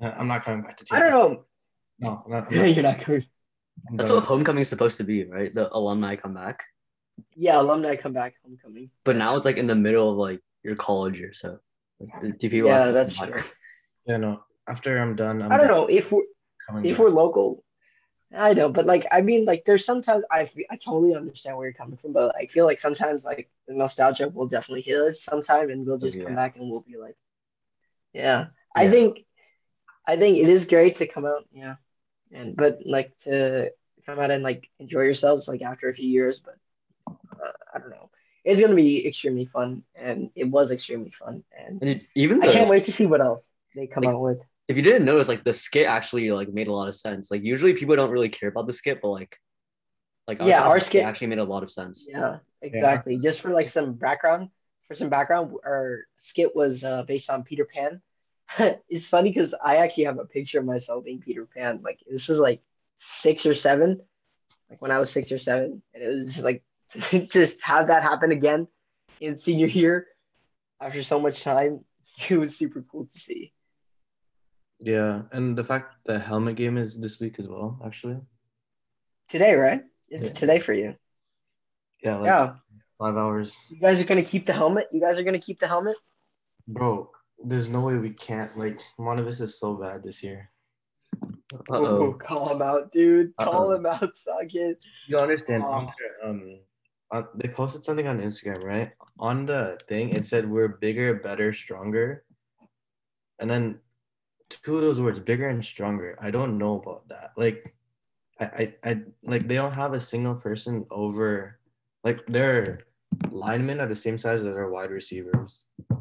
Uh, 0.02 0.12
I'm 0.18 0.28
not 0.28 0.44
coming 0.44 0.62
back 0.62 0.78
to. 0.78 0.86
I 0.92 1.00
don't 1.00 1.12
know. 1.12 1.46
No, 2.00 2.24
I'm 2.26 2.32
not. 2.32 2.48
I'm 2.52 2.58
not 2.58 2.74
You're 2.76 2.84
not 2.84 3.06
going. 3.06 3.26
I'm 3.90 3.98
That's 3.98 4.10
done. 4.10 4.18
what 4.18 4.26
homecoming's 4.26 4.68
supposed 4.70 4.98
to 4.98 5.04
be, 5.04 5.24
right? 5.26 5.54
The 5.54 5.74
alumni 5.76 6.16
come 6.16 6.34
back. 6.34 6.64
Yeah, 7.36 7.60
alumni 7.60 7.96
come 7.96 8.14
back 8.14 8.36
homecoming. 8.44 8.90
But 9.04 9.16
now 9.18 9.36
it's 9.36 9.46
like 9.46 9.58
in 9.58 9.68
the 9.68 9.76
middle 9.76 10.12
of 10.12 10.18
like 10.18 10.42
your 10.64 10.76
college 10.76 11.20
year, 11.20 11.34
so 11.34 11.60
like, 12.00 12.22
do- 12.22 12.32
do 12.34 12.50
people 12.50 12.70
Yeah, 12.70 12.92
that's 12.92 13.20
matter? 13.20 13.40
true. 13.40 13.50
Yeah, 14.08 14.18
no. 14.18 14.44
After 14.68 14.98
I'm 14.98 15.16
done, 15.16 15.42
I'm 15.42 15.52
I 15.52 15.58
don't 15.58 15.68
know 15.68 15.86
if 15.88 16.12
we're 16.12 16.22
if 16.84 16.98
back. 16.98 17.00
we're 17.00 17.10
local. 17.10 17.63
I 18.36 18.54
know, 18.54 18.70
but 18.70 18.86
like 18.86 19.06
I 19.12 19.22
mean, 19.22 19.46
like 19.46 19.64
there's 19.66 19.86
sometimes 19.86 20.24
I 20.32 20.50
I 20.72 20.78
totally 20.78 21.16
understand 21.16 21.56
where 21.58 21.68
you're 21.68 21.74
coming 21.74 21.98
from, 21.98 22.14
but 22.14 22.36
I 22.36 22.48
feel 22.48 22.66
like 22.66 22.80
sometimes 22.80 23.24
like 23.24 23.50
the 23.68 23.76
nostalgia 23.76 24.28
will 24.30 24.48
definitely 24.48 24.82
hit 24.82 25.00
us 25.00 25.22
sometime, 25.22 25.70
and 25.70 25.86
we'll 25.86 26.00
just 26.00 26.16
Yeah. 26.18 26.26
come 26.26 26.36
back 26.36 26.56
and 26.56 26.70
we'll 26.70 26.82
be 26.82 26.98
like, 26.98 27.16
yeah. 28.14 28.48
I 28.76 28.90
think, 28.90 29.20
I 30.08 30.18
think 30.18 30.38
it 30.38 30.50
is 30.50 30.66
great 30.66 30.96
to 30.96 31.08
come 31.08 31.26
out, 31.26 31.46
yeah, 31.52 31.76
and 32.32 32.56
but 32.56 32.80
like 32.86 33.16
to 33.18 33.72
come 34.06 34.20
out 34.20 34.32
and 34.32 34.44
like 34.44 34.70
enjoy 34.80 35.02
yourselves 35.04 35.48
like 35.48 35.62
after 35.62 35.90
a 35.90 35.94
few 35.94 36.10
years, 36.10 36.40
but 36.40 36.58
uh, 37.44 37.52
I 37.74 37.80
don't 37.80 37.90
know. 37.92 38.10
It's 38.44 38.60
gonna 38.60 38.76
be 38.76 39.08
extremely 39.08 39.46
fun, 39.46 39.84
and 39.96 40.30
it 40.36 40.46
was 40.46 40.72
extremely 40.72 41.12
fun, 41.12 41.44
and 41.58 41.82
And 41.82 41.90
it, 41.90 42.06
even 42.16 42.40
I 42.40 42.48
the, 42.48 42.54
can't 42.54 42.70
wait 42.70 42.84
to 42.84 42.92
see 42.92 43.06
what 43.06 43.22
else 43.22 43.50
they 43.76 43.88
come 43.88 44.04
Like, 44.04 44.16
out 44.16 44.22
with. 44.22 44.42
If 44.68 44.78
you 44.78 44.84
didn't 44.84 45.06
notice, 45.06 45.28
like 45.28 45.44
the 45.44 45.54
skit 45.54 45.88
actually 45.88 46.32
like 46.32 46.50
made 46.50 46.68
a 46.68 46.74
lot 46.74 46.88
of 46.88 46.96
sense. 46.96 47.30
Like 47.32 47.44
usually 47.44 47.74
people 47.74 47.96
don't 47.96 48.12
really 48.12 48.30
care 48.30 48.50
about 48.50 48.68
the 48.68 48.74
skit, 48.74 49.00
but 49.02 49.10
like, 49.10 49.38
like 50.28 50.40
Yeah, 50.40 50.62
class 50.62 50.66
our 50.66 50.80
skit 50.80 50.90
skit- 50.90 51.04
actually 51.04 51.28
made 51.28 51.40
a 51.40 51.44
lot 51.44 51.64
of 51.64 51.72
sense. 51.72 52.08
Yeah, 52.10 52.38
exactly. 52.62 53.18
Just 53.18 53.42
for 53.42 53.50
like 53.50 53.66
some 53.66 53.94
background, 53.94 54.50
for 54.88 54.94
some 54.94 55.10
background, 55.10 55.54
our 55.66 56.06
skit 56.16 56.56
was 56.56 56.84
uh, 56.84 57.04
based 57.04 57.30
on 57.30 57.44
Peter 57.44 57.66
Pan. 57.66 58.02
it's 58.90 59.06
funny 59.06 59.30
because 59.30 59.54
I 59.64 59.78
actually 59.78 60.06
have 60.06 60.20
a 60.20 60.26
picture 60.26 60.60
of 60.60 60.66
myself 60.66 61.06
being 61.06 61.20
Peter 61.20 61.46
Pan. 61.46 61.82
Like 61.84 62.00
this 62.10 62.28
was 62.28 62.40
like 62.40 62.62
six 62.96 63.46
or 63.46 63.54
seven, 63.54 64.02
like 64.70 64.82
when 64.82 64.92
I 64.92 64.98
was 64.98 65.10
six 65.10 65.32
or 65.32 65.38
seven, 65.38 65.82
and 65.94 66.04
it 66.04 66.08
was 66.08 66.40
like 66.40 66.64
just 67.12 67.62
have 67.62 67.88
that 67.88 68.04
happen 68.04 68.32
again 68.32 68.68
in 69.20 69.36
senior 69.36 69.68
year 69.68 70.08
after 70.80 71.02
so 71.02 71.20
much 71.20 71.42
time. 71.42 71.84
It 72.30 72.38
was 72.38 72.56
super 72.56 72.84
cool 72.92 73.06
to 73.06 73.18
see. 73.18 73.52
Yeah, 74.84 75.22
and 75.32 75.58
the 75.58 75.64
fact 75.64 75.96
the 76.06 76.20
helmet 76.20 76.58
game 76.58 76.78
is 76.78 77.00
this 77.00 77.20
week 77.20 77.40
as 77.40 77.48
well. 77.48 77.80
Actually, 77.86 78.20
Today, 79.30 79.56
right? 79.56 79.82
It's 80.10 80.28
Yeah. 80.28 80.34
today 80.34 80.60
for 80.60 80.74
you. 80.74 80.96
yeah, 82.04 82.18
like 82.18 82.26
yeah, 82.28 82.56
five 83.00 83.16
hours, 83.16 83.56
you 83.72 83.80
guys 83.80 84.00
are 84.02 84.04
gonna 84.04 84.24
keep 84.24 84.44
the 84.44 84.52
helmet. 84.54 84.88
You 84.92 85.00
guys 85.00 85.18
are 85.18 85.24
gonna 85.24 85.40
keep 85.40 85.60
the 85.60 85.68
helmet. 85.68 85.96
bro. 86.68 87.10
There's 87.46 87.68
no 87.68 87.82
way 87.88 87.96
we 87.98 88.12
can't. 88.12 88.52
Like, 88.58 88.80
Monta 88.98 89.24
Vista 89.26 89.44
is 89.44 89.60
so 89.60 89.76
bad 89.76 90.04
this 90.04 90.24
year. 90.24 90.52
Uh 91.70 91.76
Oh, 91.76 92.14
call 92.14 92.52
him 92.52 92.62
out, 92.62 92.92
dude. 92.92 93.36
Call 93.36 93.72
Uh-oh. 93.72 93.76
him 93.76 93.86
out, 93.86 94.00
Saket. 94.16 94.76
You 95.08 95.18
understand? 95.20 95.64
Oh. 95.66 95.92
Um, 96.24 96.60
on, 97.12 97.28
they 97.36 97.50
posted 97.50 97.84
something 97.84 98.08
on 98.08 98.20
Instagram, 98.20 98.64
right? 98.64 98.92
On 99.20 99.46
the 99.46 99.78
thing, 99.90 100.10
it 100.16 100.26
said 100.26 100.50
we're 100.50 100.70
bigger, 100.80 101.16
better, 101.16 101.52
stronger, 101.52 102.24
and 103.40 103.50
then 103.52 103.80
two 104.60 104.76
of 104.76 104.82
those 104.82 105.02
words, 105.02 105.20
bigger 105.20 105.48
and 105.50 105.64
stronger. 105.64 106.18
I 106.22 106.32
don't 106.32 106.58
know 106.58 106.80
about 106.82 107.08
that. 107.10 107.32
Like, 107.38 107.76
I, 108.40 108.46
I, 108.46 108.74
I 108.84 109.02
like 109.24 109.48
they 109.48 109.56
don't 109.56 109.74
have 109.74 109.94
a 109.94 110.00
single 110.00 110.36
person 110.36 110.86
over, 110.90 111.60
like 112.04 112.26
their 112.28 112.82
linemen 113.30 113.80
are 113.80 113.88
the 113.88 113.96
same 113.96 114.18
size 114.18 114.46
as 114.46 114.56
our 114.56 114.70
wide 114.70 114.92
receivers. 114.92 115.66
I 115.92 115.96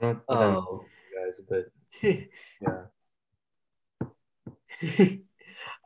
don't 0.00 0.02
know 0.02 0.22
what 0.26 0.38
that 0.40 0.50
means 0.52 0.66
Oh. 0.68 0.84
guys, 1.14 1.40
but 1.48 1.66
yeah. 2.62 2.86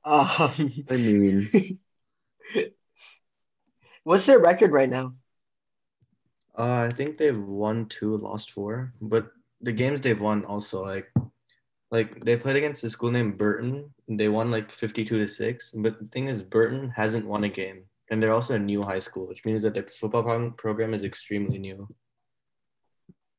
um, 0.05 0.85
I 0.91 0.97
mean, 0.97 1.49
what's 4.05 4.27
their 4.27 4.39
record 4.39 4.71
right 4.73 4.89
now? 4.89 5.15
Uh, 6.57 6.89
I 6.89 6.95
think 6.95 7.19
they've 7.19 7.39
won 7.39 7.87
two, 7.87 8.17
lost 8.17 8.53
four. 8.53 8.93
But 9.01 9.33
the 9.61 9.73
games 9.73 10.01
they've 10.01 10.21
won 10.21 10.45
also 10.45 10.85
like, 10.85 11.11
like 11.95 12.25
they 12.25 12.37
played 12.37 12.57
against 12.57 12.83
a 12.83 12.91
school 12.91 13.13
named 13.13 13.39
Burton. 13.39 13.95
They 14.09 14.29
won 14.29 14.51
like 14.51 14.73
fifty-two 14.73 15.19
to 15.19 15.29
six. 15.29 15.71
But 15.73 16.01
the 16.01 16.09
thing 16.13 16.27
is, 16.27 16.43
Burton 16.43 16.91
hasn't 16.91 17.25
won 17.25 17.45
a 17.45 17.49
game, 17.49 17.85
and 18.11 18.21
they're 18.21 18.35
also 18.35 18.57
a 18.57 18.59
new 18.59 18.83
high 18.83 18.99
school, 18.99 19.29
which 19.29 19.45
means 19.45 19.63
that 19.63 19.75
their 19.75 19.87
football 19.87 20.51
program 20.51 20.93
is 20.93 21.05
extremely 21.05 21.59
new. 21.59 21.87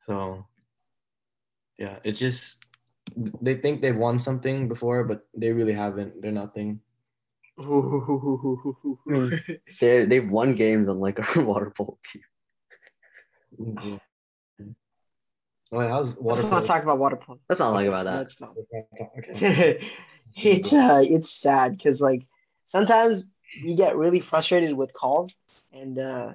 So, 0.05 0.47
yeah, 1.77 1.97
it's 2.05 2.17
just 2.17 2.63
they 3.41 3.55
think 3.55 3.81
they've 3.81 4.03
won 4.07 4.19
something 4.19 4.69
before, 4.69 5.03
but 5.03 5.27
they 5.35 5.51
really 5.51 5.73
haven't. 5.73 6.21
They're 6.21 6.31
nothing. 6.31 6.79
they 9.81 10.05
they've 10.05 10.31
won 10.31 10.55
games 10.55 10.87
on 10.87 10.99
like 10.99 11.19
a 11.19 11.41
water 11.49 11.73
polo 11.75 11.97
team. 12.09 12.23
Mm-hmm. 13.59 13.95
Yeah. 15.71 15.77
Well, 15.77 15.87
how's 15.89 16.15
water 16.15 16.41
Let's 16.41 16.51
not 16.51 16.63
talk 16.63 16.83
about 16.83 16.99
water 16.99 17.15
polo. 17.15 17.39
That's 17.47 17.59
not 17.59 17.73
like 17.73 17.87
about 17.87 18.05
that. 18.05 18.15
Let's 18.15 18.39
not. 18.39 18.53
Okay. 19.29 19.89
it's 20.37 20.73
uh, 20.73 21.03
it's 21.03 21.29
sad 21.29 21.77
because 21.77 22.01
like 22.01 22.25
sometimes 22.63 23.25
we 23.63 23.75
get 23.75 23.95
really 23.95 24.19
frustrated 24.19 24.75
with 24.75 24.93
calls, 24.93 25.33
and 25.73 25.97
uh, 25.97 26.33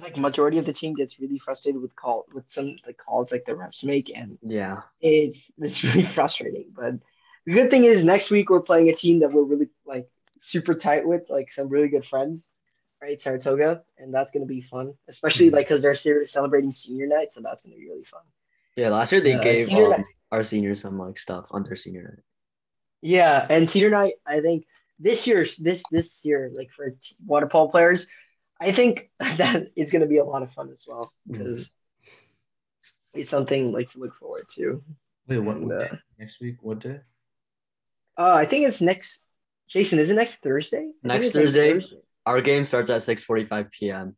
like 0.00 0.16
majority 0.16 0.58
of 0.58 0.66
the 0.66 0.72
team 0.72 0.94
gets 0.94 1.18
really 1.20 1.38
frustrated 1.38 1.80
with 1.80 1.94
call 1.94 2.26
with 2.34 2.48
some 2.48 2.76
the 2.86 2.92
calls 2.92 3.30
like 3.32 3.44
the 3.44 3.52
refs 3.52 3.84
make, 3.84 4.10
and 4.14 4.38
Yeah. 4.42 4.82
it's 5.00 5.50
it's 5.58 5.82
really 5.84 6.02
frustrating. 6.02 6.66
But 6.74 6.94
the 7.46 7.52
good 7.52 7.70
thing 7.70 7.84
is 7.84 8.02
next 8.04 8.30
week 8.30 8.50
we're 8.50 8.60
playing 8.60 8.88
a 8.88 8.94
team 8.94 9.20
that 9.20 9.32
we're 9.32 9.42
really 9.44 9.68
like 9.86 10.08
super 10.38 10.74
tight 10.74 11.06
with, 11.06 11.22
like 11.28 11.50
some 11.50 11.68
really 11.68 11.88
good 11.88 12.04
friends, 12.04 12.46
right? 13.00 13.18
Saratoga, 13.18 13.82
and 13.98 14.12
that's 14.12 14.30
gonna 14.30 14.46
be 14.46 14.60
fun, 14.60 14.94
especially 15.08 15.48
Mhm. 15.48 15.54
like 15.54 15.66
because 15.66 15.82
they're 15.82 16.24
celebrating 16.24 16.70
senior 16.70 17.06
night, 17.06 17.30
so 17.30 17.40
that's 17.40 17.60
gonna 17.60 17.76
be 17.76 17.88
really 17.88 18.02
fun. 18.02 18.22
Yeah. 18.76 18.90
Last 18.90 19.12
year 19.12 19.20
they 19.20 19.34
Uh, 19.34 19.42
gave 19.42 19.66
senior 19.66 19.94
um, 19.94 20.04
our 20.30 20.42
seniors 20.42 20.80
some 20.80 20.98
like 20.98 21.18
stuff 21.18 21.46
on 21.50 21.62
their 21.64 21.76
senior 21.76 22.02
night. 22.02 22.24
Yeah, 23.02 23.46
and 23.48 23.68
senior 23.68 23.90
night, 23.90 24.14
I 24.26 24.40
think 24.40 24.66
this 24.98 25.26
year's 25.26 25.56
this 25.56 25.82
this 25.90 26.24
year, 26.24 26.50
like 26.52 26.70
for 26.70 26.94
water 27.26 27.46
polo 27.46 27.68
players, 27.68 28.06
I 28.60 28.72
think 28.72 29.10
that 29.38 29.68
is 29.76 29.90
going 29.90 30.02
to 30.02 30.06
be 30.06 30.18
a 30.18 30.24
lot 30.24 30.42
of 30.42 30.52
fun 30.52 30.68
as 30.70 30.84
well 30.86 31.12
because 31.26 31.70
it's 33.14 33.30
something 33.30 33.72
like 33.72 33.86
to 33.86 33.98
look 33.98 34.14
forward 34.14 34.46
to. 34.54 34.84
Wait, 35.26 35.38
what? 35.38 35.56
And, 35.56 35.66
what 35.66 35.76
uh, 35.76 35.88
day? 35.88 35.98
Next 36.18 36.40
week? 36.40 36.56
What 36.60 36.80
day? 36.80 37.00
Uh, 38.18 38.34
I 38.34 38.44
think 38.44 38.66
it's 38.66 38.80
next. 38.80 39.18
Jason, 39.68 39.98
is 39.98 40.10
it 40.10 40.14
next 40.14 40.36
Thursday? 40.36 40.78
I 40.78 40.82
think 40.82 41.04
Next 41.04 41.32
Thursday? 41.32 41.80
Our 42.30 42.40
game 42.40 42.64
starts 42.64 42.90
at 42.90 43.00
6:45 43.00 43.72
p.m. 43.72 44.16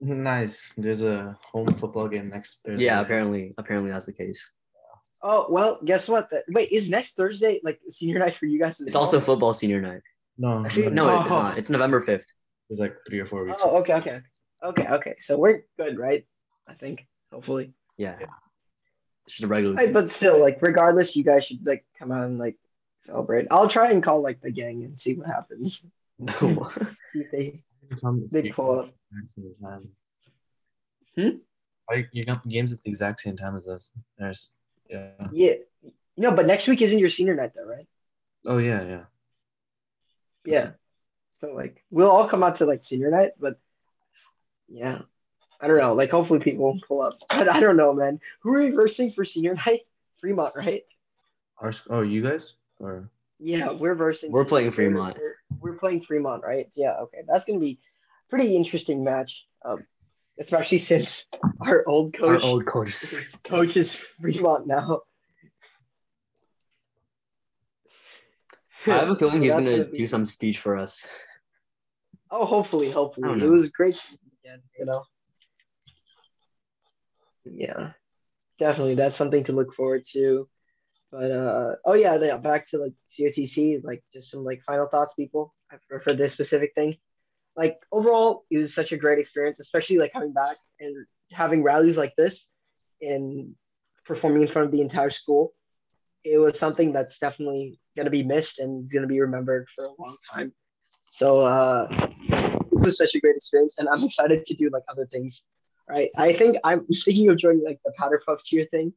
Nice. 0.00 0.70
There's 0.76 1.02
a 1.02 1.34
home 1.50 1.68
football 1.68 2.08
game 2.08 2.28
next 2.28 2.60
Thursday. 2.64 2.84
Yeah, 2.84 3.00
apparently, 3.00 3.54
apparently 3.56 3.90
that's 3.90 4.04
the 4.04 4.12
case. 4.12 4.52
Oh 5.22 5.46
well, 5.48 5.80
guess 5.82 6.06
what? 6.06 6.30
Wait, 6.48 6.70
is 6.70 6.90
next 6.90 7.16
Thursday 7.16 7.60
like 7.64 7.80
senior 7.86 8.18
night 8.18 8.34
for 8.34 8.44
you 8.44 8.58
guys? 8.60 8.78
It's 8.80 8.90
well? 8.92 8.98
also 8.98 9.18
football 9.18 9.54
senior 9.54 9.80
night. 9.80 10.02
No, 10.36 10.66
Actually, 10.66 10.90
No, 10.90 11.06
no, 11.06 11.20
it's 11.22 11.30
Oh. 11.30 11.38
not. 11.42 11.58
It's 11.58 11.70
November 11.70 12.00
5th. 12.02 12.26
It's 12.68 12.80
like 12.80 12.96
three 13.08 13.20
or 13.20 13.24
four 13.24 13.44
weeks. 13.46 13.62
Oh, 13.64 13.78
okay, 13.78 13.94
okay, 13.94 14.20
okay, 14.62 14.86
okay. 14.88 15.14
So 15.18 15.38
we're 15.38 15.64
good, 15.78 15.98
right? 15.98 16.26
I 16.68 16.74
think 16.74 17.06
hopefully. 17.32 17.72
Yeah. 17.96 18.18
It's 19.24 19.36
just 19.36 19.44
a 19.44 19.46
regular. 19.46 19.74
Right, 19.74 19.92
but 19.92 20.10
still, 20.10 20.38
like, 20.38 20.58
regardless, 20.60 21.16
you 21.16 21.24
guys 21.24 21.46
should 21.46 21.64
like 21.64 21.86
come 21.98 22.12
out 22.12 22.24
and 22.24 22.38
like 22.38 22.56
celebrate. 22.98 23.46
I'll 23.50 23.70
try 23.70 23.90
and 23.90 24.02
call 24.02 24.22
like 24.22 24.42
the 24.42 24.50
gang 24.50 24.84
and 24.84 24.98
see 24.98 25.14
what 25.14 25.28
happens. 25.28 25.82
No. 26.18 26.70
They 27.32 27.62
Come- 28.00 28.26
they 28.30 28.50
pull 28.50 28.80
up. 28.80 28.90
same 29.34 29.54
time. 29.62 29.88
Hmm? 31.16 31.36
Like 31.90 32.08
you 32.12 32.24
got 32.24 32.46
games 32.48 32.72
at 32.72 32.82
the 32.82 32.88
exact 32.90 33.20
same 33.20 33.36
time 33.36 33.56
as 33.56 33.68
us. 33.68 33.92
There's 34.18 34.50
yeah. 34.88 35.10
Yeah, 35.32 35.54
no, 36.16 36.30
but 36.30 36.46
next 36.46 36.66
week 36.66 36.80
isn't 36.82 36.98
your 36.98 37.08
senior 37.08 37.34
night 37.34 37.52
though, 37.54 37.66
right? 37.66 37.86
Oh 38.46 38.58
yeah, 38.58 38.82
yeah. 38.82 39.04
Yeah. 40.44 40.70
So 41.40 41.52
like, 41.52 41.82
we'll 41.90 42.10
all 42.10 42.28
come 42.28 42.42
out 42.42 42.54
to 42.54 42.66
like 42.66 42.84
senior 42.84 43.10
night, 43.10 43.32
but 43.38 43.58
yeah, 44.68 45.02
I 45.60 45.66
don't 45.66 45.78
know. 45.78 45.94
Like, 45.94 46.10
hopefully 46.10 46.40
people 46.40 46.64
will 46.64 46.80
pull 46.86 47.02
up. 47.02 47.18
But 47.28 47.48
I 47.54 47.60
don't 47.60 47.76
know, 47.76 47.92
man. 47.92 48.20
Who 48.42 48.54
are 48.54 48.60
you 48.60 48.74
versing 48.74 49.10
for 49.10 49.24
senior 49.24 49.54
night? 49.54 49.80
Fremont, 50.20 50.54
right? 50.56 50.84
Our 51.58 51.72
oh, 51.90 52.02
you 52.02 52.22
guys 52.22 52.54
or 52.80 53.10
Yeah, 53.44 53.72
we're 53.72 53.94
versus. 53.94 54.30
We're 54.32 54.46
playing 54.46 54.70
Fremont. 54.70 55.18
We're, 55.18 55.36
we're 55.60 55.78
playing 55.78 56.00
Fremont, 56.00 56.42
right? 56.42 56.66
Yeah, 56.76 56.94
okay. 57.02 57.18
That's 57.28 57.44
gonna 57.44 57.58
be 57.60 57.78
pretty 58.30 58.56
interesting 58.56 59.04
match. 59.04 59.44
Um, 59.62 59.84
especially 60.40 60.78
since 60.78 61.26
our 61.60 61.84
old 61.86 62.14
coach. 62.14 62.22
Our 62.22 62.34
coach, 62.36 62.44
old 62.44 62.66
coach. 62.66 62.88
is- 62.88 63.36
coach 63.44 63.76
is 63.76 63.92
Fremont 63.94 64.66
now. 64.66 65.02
I 68.86 68.90
have 68.90 69.10
a 69.10 69.14
feeling 69.14 69.42
he's 69.42 69.52
That's 69.54 69.66
gonna 69.66 69.84
be- 69.84 69.98
do 69.98 70.06
some 70.06 70.24
speech 70.24 70.58
for 70.58 70.76
us. 70.76 71.06
Oh, 72.30 72.46
hopefully, 72.46 72.90
hopefully. 72.90 73.42
It 73.44 73.48
was 73.48 73.64
a 73.64 73.68
great 73.68 74.02
weekend, 74.42 74.62
you 74.78 74.86
know. 74.86 75.04
Yeah, 77.44 77.92
definitely. 78.58 78.94
That's 78.94 79.16
something 79.16 79.44
to 79.44 79.52
look 79.52 79.74
forward 79.74 80.02
to. 80.12 80.48
But 81.14 81.30
uh, 81.30 81.74
oh 81.84 81.94
yeah, 81.94 82.16
yeah. 82.20 82.36
Back 82.36 82.68
to 82.70 82.78
like 82.78 82.92
COTC, 83.08 83.84
like 83.84 84.02
just 84.12 84.32
some 84.32 84.42
like 84.44 84.60
final 84.62 84.88
thoughts, 84.88 85.12
people, 85.14 85.54
for, 85.88 86.00
for 86.00 86.12
this 86.12 86.32
specific 86.32 86.74
thing. 86.74 86.96
Like 87.54 87.76
overall, 87.92 88.44
it 88.50 88.56
was 88.56 88.74
such 88.74 88.90
a 88.90 88.96
great 88.96 89.20
experience, 89.20 89.60
especially 89.60 89.98
like 89.98 90.12
coming 90.12 90.32
back 90.32 90.56
and 90.80 91.06
having 91.30 91.62
rallies 91.62 91.96
like 91.96 92.16
this 92.16 92.48
and 93.00 93.54
performing 94.04 94.42
in 94.42 94.48
front 94.48 94.66
of 94.66 94.72
the 94.72 94.80
entire 94.80 95.08
school. 95.08 95.52
It 96.24 96.38
was 96.38 96.58
something 96.58 96.90
that's 96.90 97.18
definitely 97.20 97.78
gonna 97.96 98.10
be 98.10 98.24
missed 98.24 98.58
and 98.58 98.84
is 98.84 98.92
gonna 98.92 99.06
be 99.06 99.20
remembered 99.20 99.68
for 99.72 99.84
a 99.84 99.92
long 100.00 100.16
time. 100.32 100.52
So 101.06 101.42
uh, 101.42 101.86
it 102.28 102.72
was 102.72 102.98
such 102.98 103.14
a 103.14 103.20
great 103.20 103.36
experience, 103.36 103.76
and 103.78 103.88
I'm 103.88 104.02
excited 104.02 104.42
to 104.42 104.54
do 104.54 104.68
like 104.72 104.82
other 104.88 105.06
things. 105.06 105.42
Right, 105.88 106.10
I 106.16 106.32
think 106.32 106.56
I'm 106.64 106.84
thinking 107.04 107.28
of 107.28 107.38
joining 107.38 107.62
like 107.62 107.78
the 107.84 107.92
powder 107.96 108.20
puff 108.26 108.40
cheer 108.42 108.66
thing. 108.72 108.92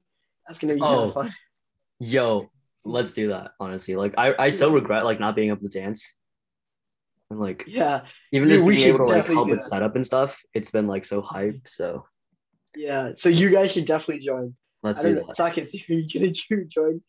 That's 0.48 0.58
gonna 0.60 0.74
be 0.74 0.80
kind 0.80 0.96
Oh. 1.00 1.04
of 1.10 1.14
fun. 1.14 1.36
Yo, 2.00 2.50
let's 2.84 3.14
do 3.14 3.30
that. 3.30 3.52
Honestly, 3.60 3.96
like 3.96 4.14
I, 4.18 4.34
I 4.38 4.50
so 4.50 4.72
regret 4.72 5.06
like 5.06 5.20
not 5.20 5.36
being 5.36 5.50
able 5.50 5.70
to 5.70 5.80
dance. 5.80 6.18
And 7.30 7.40
like 7.40 7.66
Yeah, 7.68 8.06
even 8.32 8.50
just 8.50 8.66
being 8.66 8.88
able 8.88 9.06
to 9.06 9.12
like 9.12 9.26
help 9.26 9.50
with 9.50 9.62
setup 9.62 9.96
and 9.96 10.06
stuff, 10.06 10.42
it's 10.54 10.72
been 10.72 10.88
like 10.88 11.06
so 11.06 11.22
hype. 11.22 11.68
So 11.68 12.06
yeah. 12.76 13.12
So 13.14 13.30
you 13.30 13.50
guys 13.50 13.72
should 13.72 13.86
definitely 13.86 14.26
join. 14.26 14.56
let's 14.84 15.00
I 15.00 15.04
don't 15.04 15.16
do 15.16 15.24
that. 15.28 15.38
Saket, 15.38 15.74
are 15.90 16.56
you 16.56 16.66
join 16.66 17.02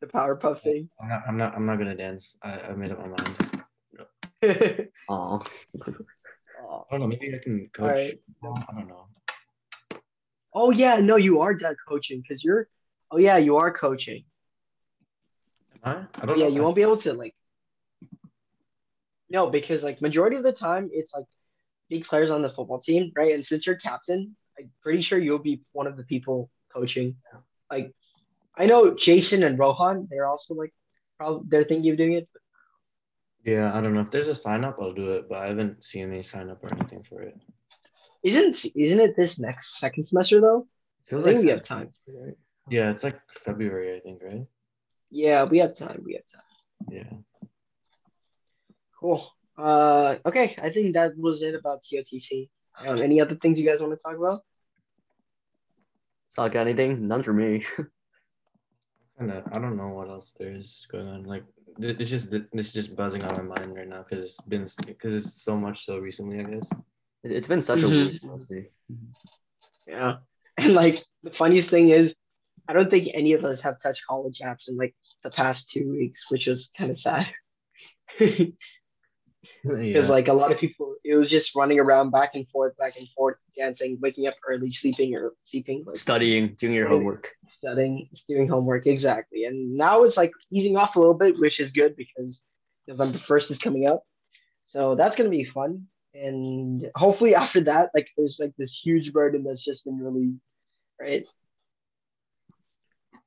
the 0.00 0.06
powder 0.06 0.36
puff 0.36 0.62
thing? 0.62 0.88
I'm 1.00 1.08
not. 1.08 1.22
I'm 1.26 1.36
not. 1.36 1.56
I'm 1.56 1.66
not 1.66 1.78
gonna 1.78 1.96
dance. 1.96 2.36
I, 2.42 2.60
I 2.60 2.72
made 2.74 2.92
up 2.92 3.00
my 3.00 3.08
mind. 3.08 3.54
Oh. 5.08 5.40
I 5.80 5.90
don't 6.90 7.00
know. 7.00 7.06
Maybe 7.06 7.34
I 7.34 7.42
can 7.42 7.68
coach. 7.72 7.86
Alright. 7.86 8.14
No, 8.42 8.54
I 8.68 8.74
don't 8.74 8.88
know. 8.88 9.06
Oh, 10.52 10.70
yeah, 10.70 10.96
no, 10.96 11.16
you 11.16 11.40
are 11.40 11.54
done 11.54 11.76
coaching 11.88 12.20
because 12.20 12.44
you're. 12.44 12.68
Oh 13.10 13.18
yeah, 13.18 13.36
you 13.36 13.56
are 13.56 13.72
coaching. 13.72 14.24
Am 15.84 15.96
I? 15.96 16.22
I 16.22 16.26
don't 16.26 16.38
yeah, 16.38 16.48
you 16.48 16.62
won't 16.62 16.76
be 16.76 16.82
able 16.82 16.96
to 16.98 17.12
like. 17.12 17.34
No, 19.30 19.50
because 19.50 19.82
like 19.82 20.00
majority 20.00 20.36
of 20.36 20.42
the 20.42 20.52
time 20.52 20.90
it's 20.92 21.12
like 21.14 21.24
big 21.88 22.06
players 22.06 22.30
on 22.30 22.42
the 22.42 22.50
football 22.50 22.78
team, 22.78 23.12
right? 23.16 23.34
And 23.34 23.44
since 23.44 23.66
you're 23.66 23.76
captain, 23.76 24.36
I'm 24.58 24.70
pretty 24.82 25.00
sure 25.00 25.18
you'll 25.18 25.38
be 25.38 25.62
one 25.72 25.86
of 25.86 25.96
the 25.96 26.04
people 26.04 26.50
coaching. 26.72 27.16
Like, 27.70 27.92
I 28.56 28.66
know 28.66 28.94
Jason 28.94 29.42
and 29.42 29.58
Rohan, 29.58 30.06
they're 30.10 30.26
also 30.26 30.54
like, 30.54 30.72
probably 31.18 31.46
they're 31.48 31.64
thinking 31.64 31.90
of 31.90 31.96
doing 31.96 32.12
it. 32.14 32.28
Yeah, 33.44 33.76
I 33.76 33.80
don't 33.80 33.94
know. 33.94 34.00
If 34.00 34.10
there's 34.10 34.28
a 34.28 34.34
sign 34.34 34.64
up, 34.64 34.78
I'll 34.80 34.94
do 34.94 35.12
it. 35.12 35.28
But 35.28 35.42
I 35.42 35.46
haven't 35.48 35.84
seen 35.84 36.10
any 36.10 36.22
sign 36.22 36.48
up 36.48 36.62
or 36.62 36.72
anything 36.74 37.02
for 37.02 37.20
it. 37.20 37.36
Isn't 38.22 38.72
isn't 38.74 39.00
it 39.00 39.16
this 39.16 39.38
next 39.38 39.78
second 39.78 40.04
semester 40.04 40.40
though? 40.40 40.66
I 41.06 41.10
Feels 41.10 41.24
think 41.24 41.36
like 41.36 41.44
we 41.44 41.50
have 41.50 41.60
time. 41.60 41.90
Right? 42.08 42.34
Yeah, 42.70 42.90
it's 42.90 43.04
like 43.04 43.20
February, 43.28 43.94
I 43.94 44.00
think, 44.00 44.22
right? 44.22 44.46
Yeah, 45.14 45.44
we 45.44 45.58
have 45.58 45.76
time. 45.78 46.02
We 46.04 46.14
have 46.14 46.24
time. 46.26 46.42
Yeah. 46.90 47.12
Cool. 49.00 49.24
Uh, 49.56 50.16
okay, 50.26 50.56
I 50.60 50.70
think 50.70 50.94
that 50.94 51.16
was 51.16 51.40
it 51.42 51.54
about 51.54 51.82
COTC. 51.82 52.48
Um, 52.84 53.00
any 53.00 53.20
other 53.20 53.36
things 53.36 53.56
you 53.56 53.64
guys 53.64 53.80
want 53.80 53.92
to 53.96 54.02
talk 54.02 54.16
about? 54.16 54.40
Sock 56.28 56.56
anything? 56.56 57.06
None 57.06 57.22
for 57.22 57.32
me. 57.32 57.64
Kind 59.18 59.30
of. 59.30 59.44
I 59.52 59.60
don't 59.60 59.76
know 59.76 59.90
what 59.90 60.08
else 60.08 60.32
there 60.36 60.50
is 60.50 60.84
going 60.90 61.06
on. 61.06 61.22
Like, 61.22 61.44
th- 61.80 61.96
it's 62.00 62.10
just 62.10 62.34
it's 62.34 62.72
just 62.72 62.96
buzzing 62.96 63.22
on 63.22 63.36
my 63.46 63.56
mind 63.56 63.76
right 63.76 63.86
now 63.88 64.02
because 64.02 64.24
it's 64.24 64.40
been 64.40 64.66
because 64.84 65.14
it's 65.14 65.34
so 65.44 65.56
much 65.56 65.84
so 65.86 65.98
recently. 65.98 66.40
I 66.40 66.42
guess. 66.42 66.68
It- 67.22 67.30
It's 67.38 67.46
been 67.46 67.60
such 67.60 67.84
a 67.84 67.86
Mhm. 67.86 68.10
week, 68.10 68.20
honestly. 68.24 68.70
Yeah. 69.86 70.16
And 70.58 70.74
like 70.74 71.04
the 71.22 71.30
funniest 71.30 71.68
thing 71.70 71.88
is, 71.90 72.14
I 72.68 72.72
don't 72.72 72.90
think 72.90 73.08
any 73.14 73.32
of 73.34 73.44
us 73.44 73.60
have 73.60 73.80
touched 73.80 74.02
college 74.08 74.38
apps 74.42 74.66
in 74.68 74.76
like 74.76 74.94
the 75.24 75.30
past 75.30 75.68
two 75.68 75.90
weeks, 75.90 76.30
which 76.30 76.46
was 76.46 76.70
kind 76.76 76.90
of 76.90 76.96
sad. 76.96 77.26
Because 79.62 80.08
yeah. 80.08 80.12
like 80.12 80.28
a 80.28 80.32
lot 80.32 80.52
of 80.52 80.58
people, 80.58 80.94
it 81.04 81.14
was 81.14 81.30
just 81.30 81.54
running 81.54 81.80
around 81.80 82.10
back 82.10 82.34
and 82.34 82.46
forth, 82.48 82.76
back 82.76 82.98
and 82.98 83.08
forth, 83.16 83.36
dancing, 83.56 83.98
waking 84.02 84.26
up 84.26 84.34
early, 84.46 84.68
sleeping 84.68 85.14
or 85.14 85.32
sleeping, 85.40 85.84
like 85.86 85.96
Studying, 85.96 86.54
doing 86.58 86.74
your 86.74 86.86
homework. 86.86 87.30
studying, 87.48 88.06
doing 88.28 88.46
homework. 88.46 88.86
Exactly. 88.86 89.44
And 89.44 89.74
now 89.74 90.02
it's 90.02 90.18
like 90.18 90.32
easing 90.52 90.76
off 90.76 90.96
a 90.96 90.98
little 90.98 91.14
bit, 91.14 91.38
which 91.38 91.60
is 91.60 91.70
good 91.70 91.96
because 91.96 92.40
November 92.86 93.16
1st 93.16 93.52
is 93.52 93.58
coming 93.58 93.88
up. 93.88 94.02
So 94.64 94.96
that's 94.96 95.14
going 95.14 95.30
to 95.30 95.36
be 95.36 95.44
fun. 95.44 95.86
And 96.12 96.90
hopefully 96.94 97.34
after 97.34 97.60
that, 97.62 97.88
like 97.94 98.08
there's 98.18 98.36
like 98.38 98.52
this 98.58 98.78
huge 98.78 99.14
burden 99.14 99.44
that's 99.44 99.64
just 99.64 99.86
been 99.86 99.98
relieved, 99.98 100.40
right? 101.00 101.24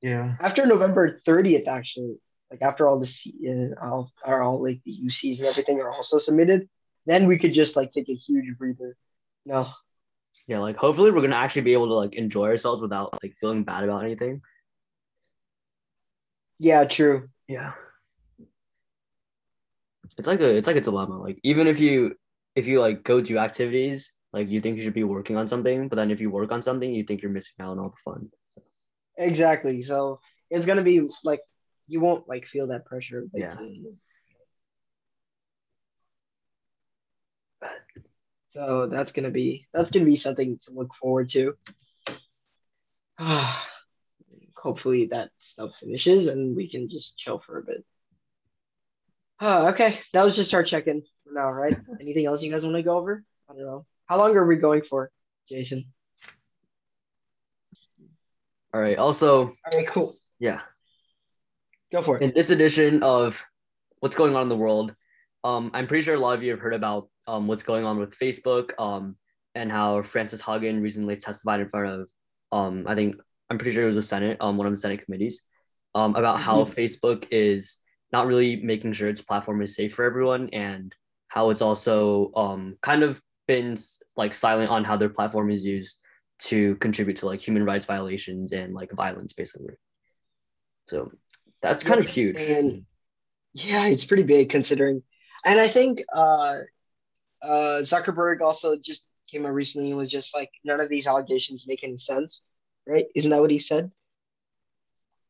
Yeah. 0.02 0.36
After 0.40 0.66
November 0.66 1.20
30th, 1.26 1.68
actually, 1.68 2.18
like 2.52 2.62
after 2.62 2.88
all 2.88 3.00
the 3.00 3.06
C- 3.06 3.36
uh, 3.50 3.86
all, 3.86 4.12
are 4.24 4.42
all 4.42 4.62
like 4.64 4.82
the 4.86 4.98
UCs 5.06 5.40
and 5.40 5.48
everything 5.48 5.80
are 5.82 5.92
also 5.92 6.18
submitted, 6.18 6.70
then 7.06 7.28
we 7.28 7.38
could 7.38 7.52
just 7.52 7.76
like 7.76 7.90
take 7.90 8.10
a 8.10 8.14
huge 8.14 8.58
breather. 8.58 8.96
No. 9.46 9.70
Yeah, 10.48 10.60
like 10.60 10.78
hopefully 10.78 11.12
we're 11.12 11.22
gonna 11.22 11.36
actually 11.36 11.64
be 11.64 11.74
able 11.74 11.88
to 11.88 11.96
like 11.96 12.16
enjoy 12.16 12.48
ourselves 12.48 12.82
without 12.82 13.18
like 13.22 13.36
feeling 13.40 13.64
bad 13.64 13.84
about 13.84 14.04
anything. 14.04 14.42
Yeah, 16.60 16.86
true. 16.86 17.30
Yeah. 17.48 17.74
It's 20.18 20.28
like 20.28 20.40
a 20.40 20.56
it's 20.56 20.68
like 20.68 20.78
a 20.78 20.82
dilemma. 20.82 21.22
Like 21.22 21.40
even 21.44 21.68
if 21.68 21.80
you 21.80 22.16
if 22.56 22.68
you 22.68 22.80
like 22.80 23.04
go 23.04 23.22
do 23.22 23.38
activities, 23.38 24.14
like 24.34 24.50
you 24.50 24.62
think 24.62 24.78
you 24.78 24.84
should 24.84 24.94
be 24.94 25.04
working 25.04 25.36
on 25.36 25.48
something, 25.48 25.90
but 25.90 25.96
then 25.96 26.12
if 26.12 26.22
you 26.22 26.30
work 26.30 26.52
on 26.52 26.62
something, 26.62 26.94
you 26.94 27.04
think 27.04 27.22
you're 27.22 27.32
missing 27.32 27.56
out 27.60 27.72
on 27.72 27.80
all 27.80 27.90
the 27.90 27.98
fun. 28.04 28.30
Exactly. 29.18 29.82
So 29.82 30.20
it's 30.50 30.66
gonna 30.66 30.84
be 30.84 31.08
like 31.24 31.42
you 31.88 32.00
won't 32.00 32.28
like 32.28 32.46
feel 32.46 32.68
that 32.68 32.86
pressure. 32.86 33.26
Like, 33.34 33.44
Yeah. 33.44 33.56
So 38.54 38.88
that's 38.88 39.12
gonna 39.12 39.30
be 39.30 39.68
that's 39.72 39.92
gonna 39.92 40.06
be 40.06 40.16
something 40.16 40.58
to 40.66 40.72
look 40.72 40.96
forward 40.96 41.28
to. 41.30 41.56
hopefully 44.68 45.06
that 45.08 45.30
stuff 45.38 45.76
finishes 45.80 46.28
and 46.28 46.56
we 46.56 46.70
can 46.70 46.90
just 46.90 47.18
chill 47.18 47.40
for 47.40 47.60
a 47.60 47.64
bit. 47.64 47.86
Uh, 49.40 49.68
okay, 49.74 50.00
that 50.14 50.24
was 50.24 50.36
just 50.36 50.54
our 50.54 50.64
check-in 50.64 51.04
for 51.24 51.34
now, 51.34 51.52
right? 51.52 51.78
Anything 52.02 52.26
else 52.26 52.42
you 52.42 52.52
guys 52.52 52.64
want 52.64 52.76
to 52.76 52.84
go 52.84 52.98
over? 52.98 53.24
I 53.50 53.54
don't 53.54 53.62
know. 53.62 53.86
How 54.06 54.18
long 54.18 54.36
are 54.36 54.46
we 54.46 54.56
going 54.56 54.82
for, 54.82 55.12
Jason? 55.50 55.86
All 58.78 58.84
right. 58.84 59.00
Also, 59.00 59.48
All 59.48 59.56
right, 59.74 59.88
cool. 59.88 60.14
yeah. 60.38 60.60
Go 61.92 62.04
for 62.04 62.18
it. 62.18 62.22
in 62.22 62.32
this 62.36 62.52
edition 62.52 63.02
of 63.02 63.44
what's 64.02 64.14
going 64.14 64.36
on 64.36 64.44
in 64.44 64.50
the 64.50 64.56
world, 64.56 64.94
um, 65.44 65.72
I'm 65.74 65.88
pretty 65.88 66.04
sure 66.04 66.14
a 66.14 66.20
lot 66.20 66.36
of 66.36 66.44
you 66.44 66.52
have 66.52 66.60
heard 66.60 66.76
about 66.76 67.10
um, 67.26 67.48
what's 67.48 67.64
going 67.64 67.86
on 67.86 67.98
with 67.98 68.16
Facebook 68.16 68.74
um, 68.78 69.16
and 69.56 69.72
how 69.72 70.04
Frances 70.04 70.44
Haugen 70.44 70.80
recently 70.80 71.16
testified 71.16 71.60
in 71.60 71.68
front 71.68 71.88
of, 71.88 72.10
um, 72.52 72.86
I 72.86 72.94
think, 72.94 73.16
I'm 73.50 73.58
pretty 73.58 73.74
sure 73.74 73.82
it 73.82 73.88
was 73.88 73.96
the 73.96 74.04
Senate, 74.04 74.38
um, 74.42 74.58
one 74.58 74.68
of 74.68 74.74
the 74.74 74.78
Senate 74.78 75.04
committees, 75.04 75.42
um, 75.96 76.16
about 76.16 76.40
how 76.40 76.64
Facebook 76.64 77.26
is 77.32 77.80
not 78.14 78.28
really 78.28 78.58
making 78.58 78.94
sure 78.94 79.10
its 79.10 79.24
platform 79.24 79.64
is 79.64 79.76
safe 79.76 79.96
for 79.96 80.06
everyone 80.06 80.50
and 80.54 80.94
how 81.30 81.50
it's 81.50 81.64
also 81.64 82.32
um, 82.36 82.78
kind 82.84 83.02
of 83.02 83.20
been 83.48 83.76
like 84.16 84.36
silent 84.36 84.70
on 84.70 84.84
how 84.84 84.98
their 84.98 85.10
platform 85.10 85.50
is 85.50 85.66
used 85.66 86.00
to 86.40 86.76
contribute 86.76 87.18
to 87.18 87.26
like 87.26 87.42
human 87.42 87.64
rights 87.66 87.86
violations 87.86 88.52
and 88.52 88.74
like 88.74 88.92
violence, 88.92 89.34
basically. 89.34 89.74
So 90.88 91.12
that's 91.62 91.84
kind 91.84 92.00
of 92.00 92.08
huge. 92.08 92.40
And 92.40 92.86
yeah, 93.54 93.86
it's 93.88 94.06
pretty 94.06 94.24
big 94.24 94.50
considering. 94.50 95.04
And 95.46 95.60
I 95.60 95.68
think 95.68 96.00
uh, 96.14 96.58
uh, 97.42 97.80
Zuckerberg 97.82 98.42
also 98.42 98.76
just 98.76 99.02
came 99.32 99.46
out 99.46 99.54
recently 99.54 99.90
and 99.90 99.98
was 99.98 100.12
just 100.12 100.36
like, 100.36 100.50
none 100.64 100.80
of 100.80 100.90
these 100.90 101.08
allegations 101.08 101.66
make 101.68 101.84
any 101.84 101.98
sense, 101.98 102.42
right? 102.88 103.06
Isn't 103.16 103.32
that 103.32 103.42
what 103.42 103.52
he 103.52 103.58
said? 103.58 103.92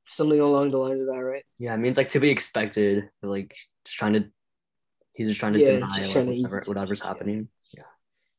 Something 0.10 0.40
along 0.40 0.72
the 0.72 0.78
lines 0.78 1.00
of 1.00 1.08
that, 1.08 1.20
right? 1.20 1.44
Yeah, 1.58 1.74
I 1.74 1.78
mean 1.78 1.90
it's 1.90 1.98
like 1.98 2.10
to 2.10 2.20
be 2.20 2.30
expected. 2.30 3.10
Like 3.22 3.56
just 3.86 3.98
trying 3.98 4.14
to, 4.14 4.26
he's 5.14 5.28
just 5.28 5.40
trying 5.40 5.54
to 5.54 5.60
Yeah, 5.60 5.74
deny 5.74 5.88
like, 5.88 6.12
trying 6.12 6.28
whatever, 6.28 6.58
it. 6.60 6.68
whatever's 6.68 7.00
Yeah. 7.00 7.08
happening. 7.08 7.48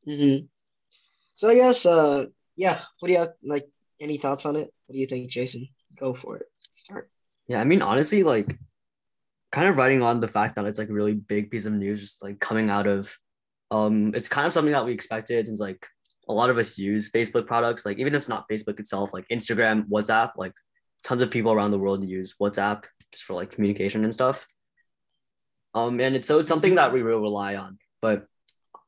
Mm-hmm. 0.07 0.45
So 1.33 1.49
I 1.49 1.55
guess, 1.55 1.85
uh, 1.85 2.25
yeah. 2.59 2.81
What 2.99 3.07
do 3.07 3.13
you 3.13 3.19
have? 3.19 3.33
Like, 3.41 3.67
any 4.01 4.17
thoughts 4.17 4.45
on 4.45 4.57
it? 4.57 4.71
What 4.85 4.93
do 4.93 4.99
you 4.99 5.07
think, 5.07 5.29
Jason? 5.29 5.69
Go 5.97 6.13
for 6.13 6.37
it. 6.37 6.47
Start. 6.69 7.09
Yeah, 7.47 7.61
I 7.61 7.63
mean 7.63 7.81
honestly, 7.81 8.21
like 8.23 8.57
kind 9.51 9.67
of 9.67 9.77
writing 9.77 10.03
on 10.03 10.19
the 10.19 10.27
fact 10.27 10.55
that 10.55 10.65
it's 10.65 10.77
like 10.77 10.89
a 10.89 10.93
really 10.93 11.13
big 11.13 11.49
piece 11.49 11.65
of 11.65 11.73
news, 11.73 12.01
just 12.01 12.21
like 12.21 12.39
coming 12.39 12.69
out 12.69 12.85
of, 12.85 13.17
um, 13.71 14.13
it's 14.13 14.27
kind 14.27 14.45
of 14.45 14.53
something 14.53 14.73
that 14.73 14.85
we 14.85 14.91
expected. 14.91 15.47
It's 15.47 15.61
like 15.61 15.87
a 16.27 16.33
lot 16.33 16.49
of 16.49 16.57
us 16.57 16.77
use 16.77 17.09
Facebook 17.09 17.47
products, 17.47 17.85
like 17.85 17.97
even 17.97 18.13
if 18.13 18.19
it's 18.19 18.29
not 18.29 18.47
Facebook 18.51 18.79
itself, 18.79 19.13
like 19.13 19.25
Instagram, 19.31 19.87
WhatsApp, 19.87 20.31
like 20.37 20.53
tons 21.03 21.21
of 21.21 21.31
people 21.31 21.51
around 21.51 21.71
the 21.71 21.79
world 21.79 22.03
use 22.03 22.35
WhatsApp 22.41 22.83
just 23.11 23.23
for 23.23 23.33
like 23.33 23.51
communication 23.51 24.03
and 24.03 24.13
stuff. 24.13 24.45
Um, 25.73 25.99
and 25.99 26.15
it's 26.15 26.27
so 26.27 26.39
it's 26.39 26.49
something 26.49 26.75
that 26.75 26.93
we 26.93 27.01
really 27.01 27.21
rely 27.21 27.55
on. 27.55 27.79
But 28.01 28.27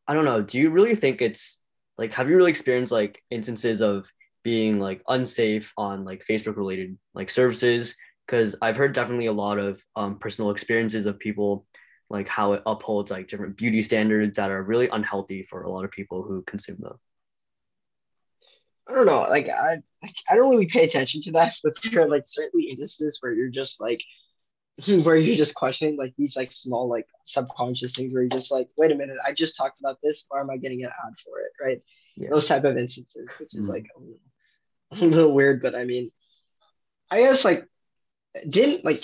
I 0.08 0.14
don't 0.14 0.26
know. 0.26 0.42
Do 0.42 0.60
you 0.60 0.70
really 0.70 0.94
think 0.96 1.22
it's 1.22 1.61
like 2.02 2.14
have 2.14 2.28
you 2.28 2.36
really 2.36 2.50
experienced 2.50 2.92
like 2.92 3.22
instances 3.30 3.80
of 3.80 4.12
being 4.44 4.80
like 4.80 5.04
unsafe 5.08 5.72
on 5.78 6.04
like 6.04 6.26
Facebook 6.26 6.58
related 6.58 6.98
like 7.14 7.30
services? 7.30 7.96
Because 8.26 8.56
I've 8.60 8.76
heard 8.76 8.94
definitely 8.94 9.28
a 9.28 9.32
lot 9.34 9.60
of 9.60 9.80
um, 9.96 10.18
personal 10.18 10.50
experiences 10.50 11.06
of 11.06 11.20
people 11.20 11.68
like 12.10 12.28
how 12.28 12.54
it 12.54 12.64
upholds 12.66 13.12
like 13.12 13.28
different 13.28 13.56
beauty 13.56 13.84
standards 13.84 14.38
that 14.38 14.50
are 14.50 14.64
really 14.64 14.90
unhealthy 14.92 15.44
for 15.44 15.62
a 15.62 15.70
lot 15.70 15.86
of 15.86 15.92
people 15.92 16.24
who 16.24 16.42
consume 16.42 16.78
them. 16.80 16.98
I 18.90 18.96
don't 18.96 19.06
know. 19.06 19.22
Like 19.30 19.48
I, 19.48 19.78
I 20.28 20.36
don't 20.36 20.50
really 20.50 20.66
pay 20.66 20.84
attention 20.84 21.22
to 21.22 21.32
that, 21.34 21.54
but 21.64 21.76
there 21.84 22.02
are 22.02 22.10
like 22.10 22.24
certainly 22.26 22.72
instances 22.72 23.20
where 23.22 23.34
you're 23.34 23.50
just 23.50 23.80
like, 23.80 24.02
where 25.04 25.18
you're 25.18 25.36
just 25.36 25.54
questioning 25.54 25.98
like 25.98 26.14
these 26.18 26.36
like 26.36 26.52
small 26.52 26.88
like 26.88 27.08
subconscious 27.24 27.94
things 27.94 28.12
where 28.14 28.24
you're 28.24 28.30
just 28.30 28.52
like, 28.52 28.68
wait 28.78 28.92
a 28.92 28.96
minute, 28.96 29.18
I 29.26 29.32
just 29.34 29.56
talked 29.56 29.80
about 29.80 29.98
this. 30.02 30.24
Why 30.30 30.40
am 30.40 30.50
I 30.50 30.58
getting 30.58 30.84
an 30.84 30.90
ad 30.90 31.14
for 31.24 31.40
it? 31.40 31.52
Right? 31.64 31.82
Yeah. 32.18 32.30
Those 32.30 32.48
type 32.48 32.64
of 32.64 32.78
instances, 32.78 33.30
which 33.40 33.54
is 33.54 33.66
Mhm. 33.66 33.70
like 33.70 33.88
a 33.96 34.00
little, 34.00 34.20
a 34.92 35.16
little 35.16 35.34
weird, 35.34 35.62
but 35.62 35.76
I 35.76 35.84
mean, 35.86 36.12
I 37.10 37.20
guess 37.20 37.44
like 37.46 37.66
didn't 38.48 38.86
like 38.86 39.04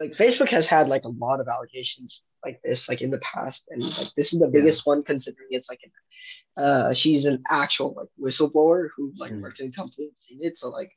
like 0.00 0.10
Facebook 0.10 0.48
has 0.48 0.66
had 0.66 0.88
like 0.88 1.04
a 1.04 1.08
lot 1.08 1.40
of 1.40 1.48
allegations 1.48 2.22
like 2.44 2.60
this 2.64 2.88
like 2.88 3.02
in 3.02 3.10
the 3.10 3.18
past, 3.20 3.62
and 3.68 3.82
like 3.98 4.08
this 4.16 4.32
is 4.32 4.40
the 4.40 4.48
biggest 4.48 4.84
one 4.86 5.02
considering 5.04 5.48
it's 5.50 5.68
like 5.68 5.80
an, 5.84 6.64
uh 6.64 6.92
she's 6.92 7.24
an 7.26 7.42
actual 7.50 7.94
like 7.96 8.08
whistleblower 8.20 8.88
who 8.96 9.12
like 9.18 9.32
Mhm. 9.32 9.42
worked 9.42 9.60
in 9.60 9.66
the 9.66 9.76
company 9.76 10.06
and 10.06 10.16
seen 10.16 10.38
it. 10.42 10.56
So 10.56 10.70
like 10.70 10.90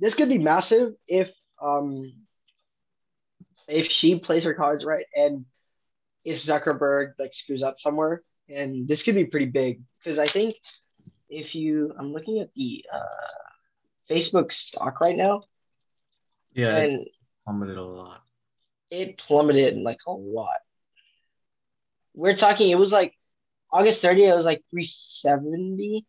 this 0.00 0.14
could 0.14 0.28
be 0.28 0.38
massive 0.38 0.94
if 1.06 1.30
um 1.60 2.12
if 3.72 3.86
she 3.90 4.18
plays 4.18 4.44
her 4.44 4.54
cards 4.54 4.84
right 4.84 5.06
and 5.16 5.46
if 6.24 6.42
Zuckerberg 6.44 7.12
like 7.18 7.32
screws 7.32 7.62
up 7.62 7.78
somewhere, 7.78 8.22
and 8.48 8.86
this 8.88 9.02
could 9.02 9.14
be 9.16 9.26
pretty 9.26 9.46
big 9.46 9.82
because 9.98 10.18
I 10.18 10.26
think 10.26 10.56
if 11.28 11.54
you 11.54 11.94
I'm 11.98 12.12
looking 12.12 12.40
at 12.40 12.52
the 12.54 12.84
uh 12.92 12.98
Facebook 14.10 14.52
stock 14.52 15.00
right 15.00 15.16
now 15.16 15.44
Yeah, 16.54 16.78
it 16.78 16.94
plummeted 17.44 17.76
a 17.78 17.82
lot. 17.84 18.22
it 18.90 19.18
plummeted 19.18 19.76
like 19.78 19.98
a 20.06 20.12
lot. 20.12 20.60
We're 22.14 22.34
talking, 22.34 22.70
it 22.70 22.78
was 22.78 22.92
like 22.92 23.14
August 23.72 24.00
30th, 24.02 24.32
it 24.32 24.34
was 24.34 24.44
like 24.44 24.62
370. 24.70 26.06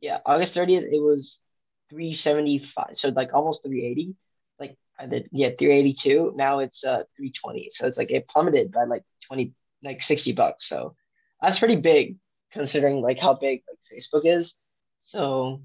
Yeah, 0.00 0.18
August 0.26 0.54
30th, 0.54 0.84
it 0.84 1.00
was 1.00 1.42
375. 1.90 2.90
So 2.96 3.08
like 3.10 3.34
almost 3.34 3.62
380. 3.62 4.16
Like 4.58 4.76
Did, 5.06 5.28
yeah, 5.32 5.50
382. 5.58 6.34
Now 6.36 6.60
it's 6.60 6.84
uh 6.84 7.02
320. 7.16 7.68
So 7.70 7.86
it's 7.86 7.96
like 7.96 8.10
it 8.10 8.28
plummeted 8.28 8.72
by 8.72 8.84
like 8.84 9.02
20, 9.26 9.52
like 9.82 10.00
60 10.00 10.32
bucks. 10.32 10.68
So 10.68 10.94
that's 11.40 11.58
pretty 11.58 11.76
big 11.76 12.16
considering 12.52 13.00
like 13.00 13.18
how 13.18 13.34
big 13.34 13.62
like 13.68 13.78
Facebook 14.00 14.26
is. 14.26 14.54
So 14.98 15.62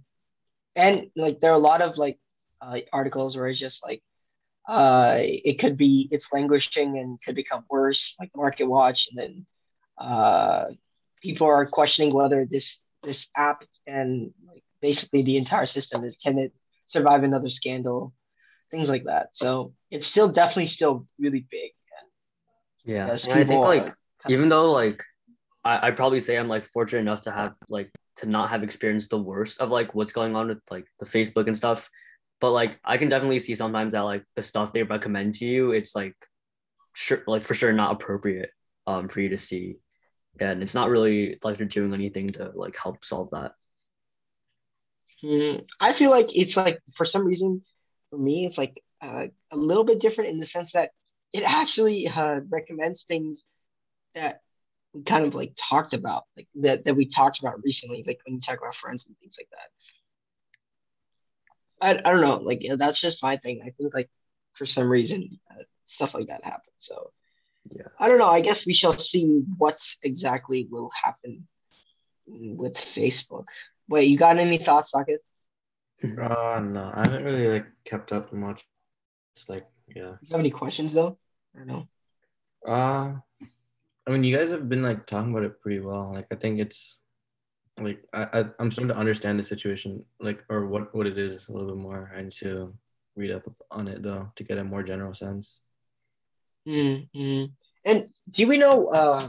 and 0.75 1.09
like 1.15 1.39
there 1.39 1.51
are 1.51 1.55
a 1.55 1.59
lot 1.59 1.81
of 1.81 1.97
like 1.97 2.17
uh, 2.61 2.79
articles 2.93 3.35
where 3.35 3.47
it's 3.47 3.59
just 3.59 3.83
like 3.83 4.01
uh, 4.67 5.17
it 5.19 5.59
could 5.59 5.77
be 5.77 6.07
it's 6.11 6.31
languishing 6.31 6.97
and 6.97 7.19
could 7.23 7.35
become 7.35 7.63
worse, 7.69 8.15
like 8.19 8.29
Market 8.35 8.65
Watch, 8.65 9.07
and 9.09 9.17
then 9.19 9.45
uh, 9.97 10.65
people 11.21 11.47
are 11.47 11.65
questioning 11.65 12.13
whether 12.13 12.45
this 12.45 12.79
this 13.03 13.27
app 13.35 13.63
and 13.85 14.31
like 14.45 14.63
basically 14.81 15.21
the 15.21 15.37
entire 15.37 15.65
system 15.65 16.03
is 16.03 16.15
can 16.15 16.37
it 16.37 16.53
survive 16.85 17.23
another 17.23 17.49
scandal, 17.49 18.13
things 18.71 18.89
like 18.89 19.05
that. 19.05 19.35
So 19.35 19.73
it's 19.91 20.05
still 20.05 20.27
definitely 20.27 20.65
still 20.65 21.07
really 21.19 21.45
big. 21.49 21.71
Yeah, 22.85 23.07
Yes, 23.07 23.25
I 23.25 23.43
think 23.43 23.61
like 23.61 23.93
even 24.29 24.49
though 24.49 24.71
like 24.71 25.03
I 25.63 25.87
I 25.87 25.91
probably 25.91 26.19
say 26.19 26.37
I'm 26.37 26.47
like 26.47 26.65
fortunate 26.65 27.01
enough 27.01 27.21
to 27.21 27.31
have 27.31 27.53
like 27.69 27.91
to 28.17 28.25
not 28.25 28.49
have 28.49 28.63
experienced 28.63 29.09
the 29.09 29.19
worst 29.19 29.59
of 29.59 29.69
like 29.69 29.93
what's 29.93 30.11
going 30.11 30.35
on 30.35 30.47
with 30.47 30.59
like 30.71 30.85
the 30.99 31.05
Facebook 31.05 31.47
and 31.47 31.57
stuff. 31.57 31.89
But 32.39 32.51
like 32.51 32.79
I 32.83 32.97
can 32.97 33.09
definitely 33.09 33.39
see 33.39 33.55
sometimes 33.55 33.93
that 33.93 34.01
like 34.01 34.23
the 34.35 34.41
stuff 34.41 34.73
they 34.73 34.83
recommend 34.83 35.35
to 35.35 35.45
you, 35.45 35.71
it's 35.71 35.95
like 35.95 36.15
sure 36.93 37.23
like 37.27 37.45
for 37.45 37.53
sure 37.53 37.73
not 37.73 37.91
appropriate 37.91 38.51
um 38.85 39.09
for 39.09 39.19
you 39.19 39.29
to 39.29 39.37
see. 39.37 39.77
And 40.39 40.61
it's 40.61 40.75
not 40.75 40.89
really 40.89 41.39
like 41.43 41.57
they're 41.57 41.67
doing 41.67 41.93
anything 41.93 42.29
to 42.29 42.51
like 42.55 42.77
help 42.77 43.03
solve 43.03 43.31
that. 43.31 43.53
Mm, 45.23 45.65
I 45.79 45.93
feel 45.93 46.11
like 46.11 46.27
it's 46.35 46.55
like 46.55 46.79
for 46.95 47.03
some 47.03 47.25
reason 47.25 47.63
for 48.09 48.17
me 48.17 48.45
it's 48.45 48.57
like 48.57 48.81
uh, 49.01 49.27
a 49.51 49.57
little 49.57 49.83
bit 49.83 49.99
different 49.99 50.29
in 50.29 50.39
the 50.39 50.45
sense 50.45 50.71
that 50.71 50.91
it 51.33 51.43
actually 51.43 52.07
uh, 52.07 52.39
recommends 52.49 53.03
things 53.03 53.41
that 54.15 54.41
we 54.93 55.03
kind 55.03 55.25
of 55.25 55.35
like 55.35 55.53
talked 55.69 55.93
about 55.93 56.23
like 56.35 56.47
that 56.55 56.83
that 56.85 56.95
we 56.95 57.05
talked 57.05 57.39
about 57.39 57.61
recently 57.63 58.03
like 58.07 58.19
when 58.25 58.35
you 58.35 58.39
talk 58.39 58.57
about 58.57 58.73
friends 58.73 59.05
and 59.07 59.17
things 59.19 59.35
like 59.39 59.49
that. 59.51 59.69
I, 61.79 62.09
I 62.09 62.11
don't 62.11 62.21
know 62.21 62.37
like 62.37 62.59
yeah, 62.61 62.75
that's 62.77 62.99
just 62.99 63.21
my 63.21 63.37
thing. 63.37 63.61
I 63.65 63.69
think 63.71 63.93
like 63.93 64.09
for 64.53 64.65
some 64.65 64.89
reason 64.89 65.39
uh, 65.51 65.63
stuff 65.83 66.13
like 66.13 66.27
that 66.27 66.43
happens. 66.43 66.77
So 66.77 67.11
Yeah. 67.69 67.87
I 67.99 68.07
don't 68.07 68.17
know. 68.17 68.27
I 68.27 68.41
guess 68.41 68.65
we 68.65 68.73
shall 68.73 68.91
see 68.91 69.43
what's 69.57 69.97
exactly 70.03 70.67
will 70.71 70.89
happen 71.03 71.47
with 72.25 72.73
Facebook. 72.73 73.45
Wait, 73.89 74.07
you 74.07 74.17
got 74.17 74.37
any 74.37 74.57
thoughts, 74.57 74.91
Rocket? 74.95 75.21
Uh 76.03 76.59
no, 76.59 76.91
I 76.93 77.03
haven't 77.03 77.23
really 77.23 77.47
like 77.47 77.67
kept 77.85 78.11
up 78.11 78.31
much. 78.31 78.65
It's 79.35 79.49
like 79.49 79.65
yeah. 79.87 80.11
Do 80.11 80.17
you 80.21 80.31
have 80.31 80.39
any 80.39 80.51
questions 80.51 80.93
though? 80.93 81.17
I 81.55 81.59
don't 81.59 81.67
know. 81.67 81.87
Uh 82.67 83.13
I 84.05 84.11
mean 84.11 84.23
you 84.23 84.35
guys 84.35 84.51
have 84.51 84.69
been 84.69 84.83
like 84.83 85.05
talking 85.05 85.31
about 85.31 85.43
it 85.43 85.59
pretty 85.61 85.79
well. 85.79 86.11
Like 86.13 86.27
I 86.31 86.35
think 86.35 86.59
it's 86.59 87.01
like 87.79 88.03
I, 88.13 88.27
I 88.33 88.45
I'm 88.59 88.71
starting 88.71 88.93
to 88.93 88.99
understand 88.99 89.39
the 89.39 89.43
situation 89.43 90.03
like 90.19 90.43
or 90.49 90.67
what 90.67 90.93
what 90.95 91.07
it 91.07 91.17
is 91.17 91.49
a 91.49 91.53
little 91.53 91.69
bit 91.69 91.77
more. 91.77 92.11
Need 92.15 92.31
to 92.33 92.73
read 93.15 93.31
up 93.31 93.43
on 93.71 93.87
it 93.87 94.03
though 94.03 94.31
to 94.35 94.43
get 94.43 94.59
a 94.59 94.63
more 94.63 94.83
general 94.83 95.13
sense. 95.13 95.61
Mm-hmm. 96.67 97.45
And 97.85 98.09
do 98.29 98.47
we 98.47 98.57
know? 98.57 98.87
Uh, 98.87 99.27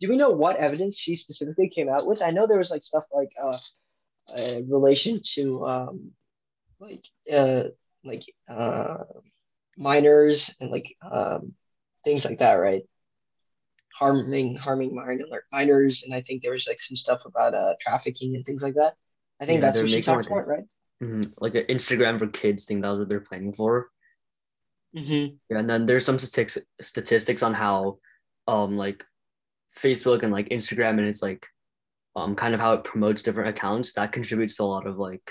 do 0.00 0.08
we 0.08 0.16
know 0.16 0.30
what 0.30 0.56
evidence 0.56 0.98
she 0.98 1.14
specifically 1.14 1.68
came 1.68 1.88
out 1.88 2.06
with? 2.06 2.20
I 2.20 2.30
know 2.30 2.46
there 2.46 2.58
was 2.58 2.70
like 2.70 2.82
stuff 2.82 3.04
like 3.12 3.30
uh, 3.42 3.58
uh 4.28 4.62
relation 4.62 5.20
to 5.34 5.66
um, 5.66 6.10
like 6.80 7.04
uh, 7.32 7.64
like 8.04 8.24
uh, 8.48 9.04
minors 9.76 10.50
and 10.60 10.70
like 10.70 10.96
um, 11.02 11.54
things 12.04 12.24
like 12.24 12.38
that, 12.38 12.54
right? 12.54 12.82
Harming 13.98 14.56
harming 14.56 14.94
minor, 14.94 15.24
minors, 15.52 16.02
and 16.04 16.12
I 16.14 16.20
think 16.20 16.42
there 16.42 16.52
was 16.52 16.66
like 16.66 16.78
some 16.78 16.96
stuff 16.96 17.22
about 17.24 17.54
uh, 17.54 17.74
trafficking 17.80 18.34
and 18.34 18.44
things 18.44 18.62
like 18.62 18.74
that. 18.74 18.94
I 19.40 19.46
think 19.46 19.60
Yeah, 19.60 19.66
that's 19.66 19.78
what 19.78 19.88
she 19.88 20.00
talked 20.00 20.26
about, 20.26 20.46
right? 20.46 20.64
Mhm. 21.02 21.32
Like 21.38 21.54
an 21.54 21.64
Instagram 21.66 22.18
for 22.18 22.26
kids 22.26 22.64
thing. 22.64 22.80
That's 22.80 22.98
what 22.98 23.08
they're 23.08 23.20
planning 23.20 23.52
for. 23.52 23.90
Mm-hmm. 24.96 25.36
Yeah, 25.50 25.58
and 25.58 25.68
then 25.68 25.86
there's 25.86 26.04
some 26.04 26.18
statistics 26.18 26.58
statistics 26.80 27.42
on 27.42 27.54
how, 27.54 27.98
um, 28.46 28.76
like 28.76 29.04
Facebook 29.76 30.22
and 30.22 30.32
like 30.32 30.50
Instagram 30.50 30.98
and 30.98 31.06
it's 31.06 31.22
like, 31.22 31.46
um, 32.16 32.34
kind 32.34 32.54
of 32.54 32.60
how 32.60 32.74
it 32.74 32.84
promotes 32.84 33.22
different 33.22 33.50
accounts 33.50 33.94
that 33.94 34.12
contributes 34.12 34.56
to 34.56 34.62
a 34.62 34.64
lot 34.64 34.86
of 34.86 34.98
like, 34.98 35.30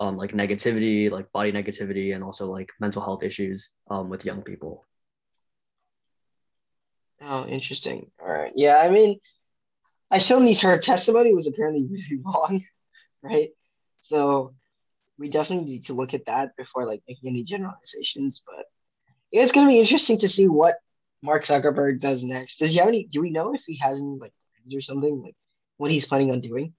um, 0.00 0.16
like 0.16 0.32
negativity, 0.32 1.10
like 1.10 1.30
body 1.32 1.52
negativity, 1.52 2.14
and 2.14 2.22
also 2.22 2.50
like 2.50 2.70
mental 2.80 3.02
health 3.02 3.22
issues, 3.22 3.70
um, 3.90 4.08
with 4.10 4.24
young 4.24 4.42
people. 4.42 4.84
Oh, 7.20 7.46
interesting. 7.46 8.10
All 8.20 8.30
right. 8.30 8.52
Yeah, 8.54 8.76
I 8.76 8.90
mean, 8.90 9.18
I 10.10 10.18
still 10.18 10.40
need 10.40 10.58
her 10.60 10.78
testimony 10.78 11.32
was 11.32 11.46
apparently 11.46 11.84
really 11.84 12.22
long, 12.24 12.62
right? 13.22 13.50
So 13.98 14.54
we 15.18 15.28
definitely 15.28 15.70
need 15.70 15.84
to 15.84 15.94
look 15.94 16.12
at 16.14 16.26
that 16.26 16.56
before 16.56 16.86
like 16.86 17.02
making 17.08 17.30
any 17.30 17.42
generalizations. 17.42 18.42
But 18.46 18.66
it's 19.32 19.52
gonna 19.52 19.68
be 19.68 19.80
interesting 19.80 20.16
to 20.18 20.28
see 20.28 20.48
what 20.48 20.76
Mark 21.22 21.44
Zuckerberg 21.44 22.00
does 22.00 22.22
next. 22.22 22.58
Does 22.58 22.70
he 22.70 22.76
have 22.76 22.88
any? 22.88 23.06
Do 23.06 23.20
we 23.20 23.30
know 23.30 23.54
if 23.54 23.62
he 23.66 23.76
has 23.78 23.96
any 23.96 24.18
like 24.18 24.32
plans 24.54 24.74
or 24.74 24.80
something 24.80 25.22
like 25.22 25.36
what 25.76 25.90
he's 25.90 26.04
planning 26.04 26.30
on 26.30 26.40
doing? 26.40 26.74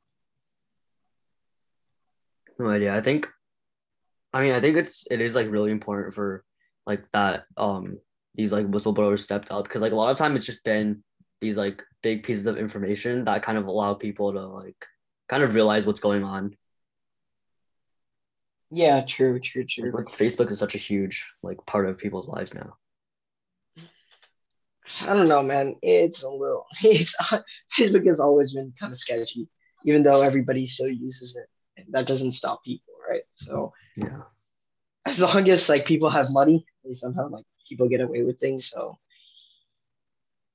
No 2.57 2.69
idea. 2.69 2.95
I 2.95 3.01
think, 3.01 3.27
I 4.33 4.41
mean, 4.41 4.53
I 4.53 4.61
think 4.61 4.77
it's 4.77 5.05
it 5.11 5.21
is 5.21 5.35
like 5.35 5.49
really 5.49 5.71
important 5.71 6.13
for 6.13 6.43
like 6.85 7.09
that 7.11 7.45
um 7.57 7.97
these 8.35 8.51
like 8.51 8.67
whistleblowers 8.67 9.19
stepped 9.19 9.51
up 9.51 9.63
because 9.63 9.81
like 9.81 9.91
a 9.91 9.95
lot 9.95 10.11
of 10.11 10.17
time 10.17 10.35
it's 10.35 10.45
just 10.45 10.63
been 10.63 11.03
these 11.41 11.57
like 11.57 11.81
big 12.01 12.23
pieces 12.23 12.47
of 12.47 12.57
information 12.57 13.25
that 13.25 13.43
kind 13.43 13.57
of 13.57 13.65
allow 13.65 13.93
people 13.93 14.31
to 14.33 14.45
like 14.45 14.85
kind 15.27 15.43
of 15.43 15.55
realize 15.55 15.85
what's 15.85 15.99
going 15.99 16.23
on. 16.23 16.55
Yeah, 18.71 19.05
true, 19.05 19.39
true, 19.39 19.63
true. 19.63 19.91
Like 19.91 20.07
Facebook 20.07 20.51
is 20.51 20.59
such 20.59 20.75
a 20.75 20.79
huge 20.79 21.25
like 21.43 21.57
part 21.65 21.87
of 21.87 21.97
people's 21.97 22.27
lives 22.27 22.53
now. 22.53 22.77
I 25.01 25.13
don't 25.13 25.27
know, 25.27 25.41
man. 25.43 25.75
It's 25.81 26.23
a 26.23 26.29
little. 26.29 26.65
It's 26.83 27.15
Facebook 27.77 28.05
has 28.05 28.19
always 28.19 28.53
been 28.53 28.73
kind 28.79 28.91
of 28.91 28.97
sketchy, 28.97 29.47
even 29.85 30.03
though 30.03 30.21
everybody 30.21 30.65
still 30.65 30.89
uses 30.89 31.35
it. 31.35 31.47
That 31.91 32.05
doesn't 32.05 32.31
stop 32.31 32.63
people, 32.63 32.93
right? 33.09 33.23
So 33.31 33.73
Yeah. 33.95 34.21
as 35.05 35.19
long 35.19 35.49
as 35.49 35.67
like 35.69 35.85
people 35.85 36.09
have 36.09 36.29
money, 36.31 36.65
they 36.83 36.91
somehow 36.91 37.29
like 37.29 37.45
people 37.67 37.89
get 37.89 38.01
away 38.01 38.23
with 38.23 38.39
things. 38.39 38.69
So 38.69 38.97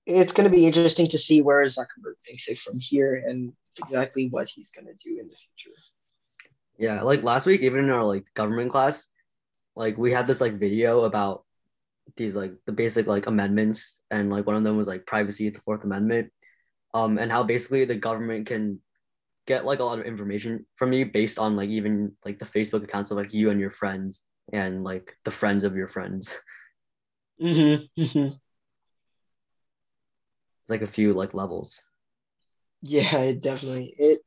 it's 0.07 0.33
going 0.33 0.49
to 0.51 0.57
be 0.57 0.67
interesting 0.67 1.07
to 1.09 1.19
see 1.19 1.43
where 1.43 1.63
Zuckerberg 1.65 2.15
takes 2.27 2.49
it 2.49 2.59
from 2.59 2.79
here 2.79 3.23
and 3.27 3.53
exactly 3.79 4.29
what 4.29 4.49
he's 4.49 4.69
going 4.69 4.87
to 4.87 4.95
do 4.95 5.21
in 5.21 5.29
the 5.29 5.35
future. 5.37 5.77
Yeah, 6.79 7.03
like 7.03 7.23
last 7.23 7.47
week, 7.47 7.61
even 7.61 7.81
in 7.85 7.91
our 7.91 8.05
like 8.05 8.25
government 8.35 8.71
class, 8.71 9.09
like 9.77 9.99
we 9.99 10.11
had 10.13 10.27
this 10.27 10.41
like 10.41 10.59
video 10.59 11.03
about 11.03 11.45
these 12.17 12.37
like 12.37 12.53
the 12.67 12.73
basic 12.73 13.07
like 13.07 13.27
amendments, 13.27 14.01
and 14.11 14.31
like 14.31 14.47
one 14.47 14.57
of 14.57 14.65
them 14.65 14.77
was 14.77 14.87
like 14.87 15.07
privacy, 15.07 15.51
the 15.51 15.61
Fourth 15.61 15.85
Amendment, 15.85 16.33
um, 16.95 17.19
and 17.19 17.31
how 17.31 17.43
basically 17.43 17.85
the 17.85 17.95
government 17.95 18.47
can 18.47 18.81
get 19.47 19.65
like 19.65 19.81
a 19.81 19.85
lot 19.85 19.99
of 19.99 20.07
information 20.07 20.67
from 20.77 20.93
you 20.93 21.07
based 21.07 21.39
on 21.39 21.57
like 21.57 21.69
even 21.69 22.13
like 22.25 22.39
the 22.39 22.45
Facebook 22.45 22.85
accounts 22.85 23.11
of 23.11 23.17
like 23.17 23.35
you 23.35 23.51
and 23.51 23.61
your 23.61 23.71
friends 23.71 24.23
and 24.53 24.85
like 24.85 25.17
the 25.25 25.31
friends 25.31 25.65
of 25.65 25.77
your 25.77 25.89
friends. 25.89 26.39
Mm-hmm. 27.43 28.03
mm-hmm. 28.03 28.35
It's 30.63 30.71
like 30.71 30.83
a 30.83 30.87
few 30.87 31.15
like 31.15 31.33
levels. 31.33 31.83
Yeah, 32.83 33.17
it 33.19 33.41
definitely 33.41 33.95
it 33.97 34.21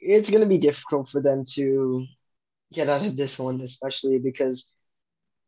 it's 0.00 0.28
going 0.28 0.40
to 0.40 0.46
be 0.46 0.58
difficult 0.58 1.08
for 1.08 1.20
them 1.20 1.44
to 1.54 2.06
get 2.72 2.88
out 2.88 3.04
of 3.04 3.16
this 3.16 3.38
one, 3.38 3.60
especially 3.60 4.18
because 4.18 4.64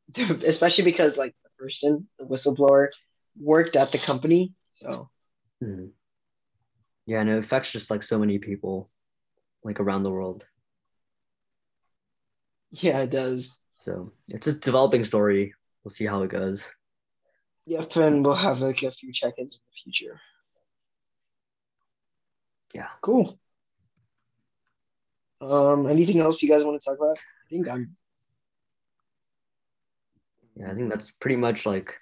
especially 0.16 0.84
because 0.84 1.16
like 1.16 1.34
the 1.42 1.50
person, 1.58 2.08
the 2.18 2.24
whistleblower, 2.24 2.88
worked 3.40 3.76
at 3.76 3.90
the 3.92 3.98
company. 3.98 4.52
So 4.80 5.08
Mhm. 5.62 5.90
Yeah, 7.06 7.20
and 7.20 7.30
it 7.30 7.38
affects 7.38 7.72
just 7.72 7.90
like 7.90 8.02
so 8.02 8.18
many 8.18 8.38
people, 8.38 8.90
like 9.62 9.80
around 9.80 10.02
the 10.02 10.10
world. 10.10 10.44
yeah, 12.70 13.00
it 13.00 13.10
does. 13.10 13.50
So 13.76 14.12
it's 14.28 14.46
a 14.46 14.52
developing 14.52 15.04
story. 15.04 15.54
We'll 15.82 15.90
see 15.90 16.06
how 16.06 16.22
it 16.22 16.30
goes. 16.30 16.72
Yep, 17.66 17.96
and 17.96 18.24
we'll 18.24 18.34
have 18.34 18.60
like 18.60 18.82
a 18.82 18.90
few 18.90 19.12
check-ins 19.12 19.54
in 19.54 19.60
the 19.66 19.92
future. 19.92 20.20
Yeah. 22.74 22.88
Cool. 23.00 23.38
Um, 25.40 25.86
anything 25.86 26.20
else 26.20 26.42
you 26.42 26.48
guys 26.48 26.64
want 26.64 26.80
to 26.80 26.84
talk 26.84 26.98
about? 26.98 27.18
I 27.18 27.48
think 27.50 27.68
I'm 27.68 27.96
Yeah, 30.56 30.70
I 30.70 30.74
think 30.74 30.90
that's 30.90 31.10
pretty 31.10 31.36
much 31.36 31.66
like 31.66 31.94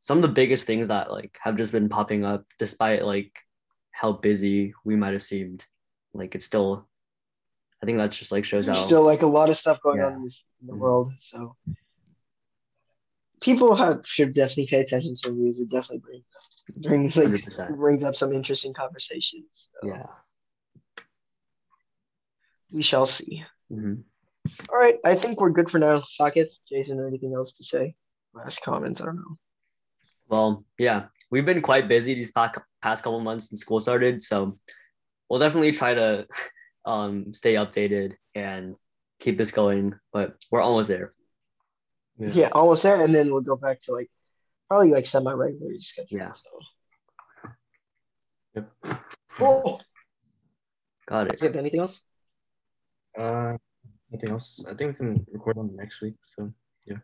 some 0.00 0.18
of 0.18 0.22
the 0.22 0.28
biggest 0.28 0.66
things 0.66 0.88
that 0.88 1.10
like 1.10 1.38
have 1.42 1.56
just 1.56 1.72
been 1.72 1.88
popping 1.88 2.24
up 2.24 2.44
despite 2.58 3.04
like 3.04 3.32
how 3.92 4.12
busy 4.12 4.74
we 4.84 4.96
might 4.96 5.12
have 5.12 5.22
seemed. 5.22 5.66
Like 6.14 6.34
it's 6.34 6.44
still 6.44 6.86
I 7.82 7.86
think 7.86 7.98
that 7.98 8.10
just 8.10 8.32
like 8.32 8.44
shows 8.44 8.66
there's 8.66 8.78
how 8.78 8.84
still 8.84 9.04
like 9.04 9.22
a 9.22 9.26
lot 9.26 9.48
of 9.48 9.56
stuff 9.56 9.80
going 9.82 9.98
Yeah. 10.00 10.06
on 10.06 10.12
in 10.14 10.66
the, 10.66 10.72
Mhm. 10.74 10.78
world. 10.78 11.12
So 11.18 11.56
people 13.40 13.74
have 13.74 14.06
should 14.06 14.34
definitely 14.34 14.66
pay 14.66 14.80
attention 14.80 15.14
to 15.22 15.30
news. 15.30 15.60
It 15.60 15.70
definitely 15.70 15.98
brings 15.98 16.24
up, 16.36 16.82
brings 16.82 17.16
like 17.16 17.28
100%. 17.28 17.76
brings 17.76 18.02
up 18.02 18.14
some 18.14 18.32
interesting 18.34 18.74
conversations. 18.74 19.68
So 19.80 19.88
yeah. 19.88 20.06
we 22.72 22.82
shall 22.82 23.06
see. 23.06 23.44
Mhm. 23.72 24.02
All 24.70 24.78
right, 24.78 24.96
I 25.04 25.14
think 25.14 25.40
we're 25.40 25.50
good 25.50 25.70
for 25.70 25.78
now. 25.78 26.00
Saket, 26.00 26.48
Jason, 26.68 27.04
anything 27.06 27.34
else 27.34 27.52
to 27.52 27.64
say? 27.64 27.94
Last 28.32 28.62
comments? 28.62 29.00
I 29.00 29.06
don't 29.06 29.16
know. 29.16 29.36
Well, 30.28 30.64
yeah, 30.78 31.06
we've 31.30 31.44
been 31.44 31.60
quite 31.60 31.88
busy 31.88 32.14
these 32.14 32.30
past 32.30 32.58
past 32.80 33.02
couple 33.02 33.20
months 33.20 33.48
since 33.48 33.60
school 33.60 33.80
started, 33.80 34.22
so 34.22 34.56
we'll 35.28 35.40
definitely 35.40 35.72
try 35.72 35.94
to 35.94 36.26
um 36.84 37.34
stay 37.34 37.54
updated 37.54 38.14
and 38.34 38.76
keep 39.18 39.36
this 39.36 39.50
going, 39.50 39.94
but 40.12 40.36
we're 40.50 40.62
almost 40.62 40.88
there. 40.88 41.10
Yeah. 42.18 42.48
almost 42.52 42.82
there, 42.82 43.02
and 43.02 43.14
then 43.14 43.30
we'll 43.30 43.40
go 43.40 43.56
back 43.56 43.78
to 43.80 43.92
like 43.92 44.10
probably 44.68 44.90
like 44.90 45.04
semi-regular 45.04 45.78
schedule. 45.78 46.18
Yeah. 46.18 46.32
So. 46.32 47.50
Yep. 48.54 48.98
Cool. 49.36 49.82
Got 51.06 51.26
it. 51.26 51.38
Do 51.38 51.44
you 51.44 51.50
have 51.50 51.56
anything 51.56 51.80
else? 51.80 52.00
Uh, 53.18 53.56
Nothing 54.10 54.30
else. 54.30 54.64
I 54.68 54.74
think 54.74 54.90
we 54.92 54.94
can 54.94 55.26
record 55.32 55.58
on 55.58 55.76
next 55.76 56.02
week. 56.02 56.14
So 56.24 56.52
yeah. 56.86 56.96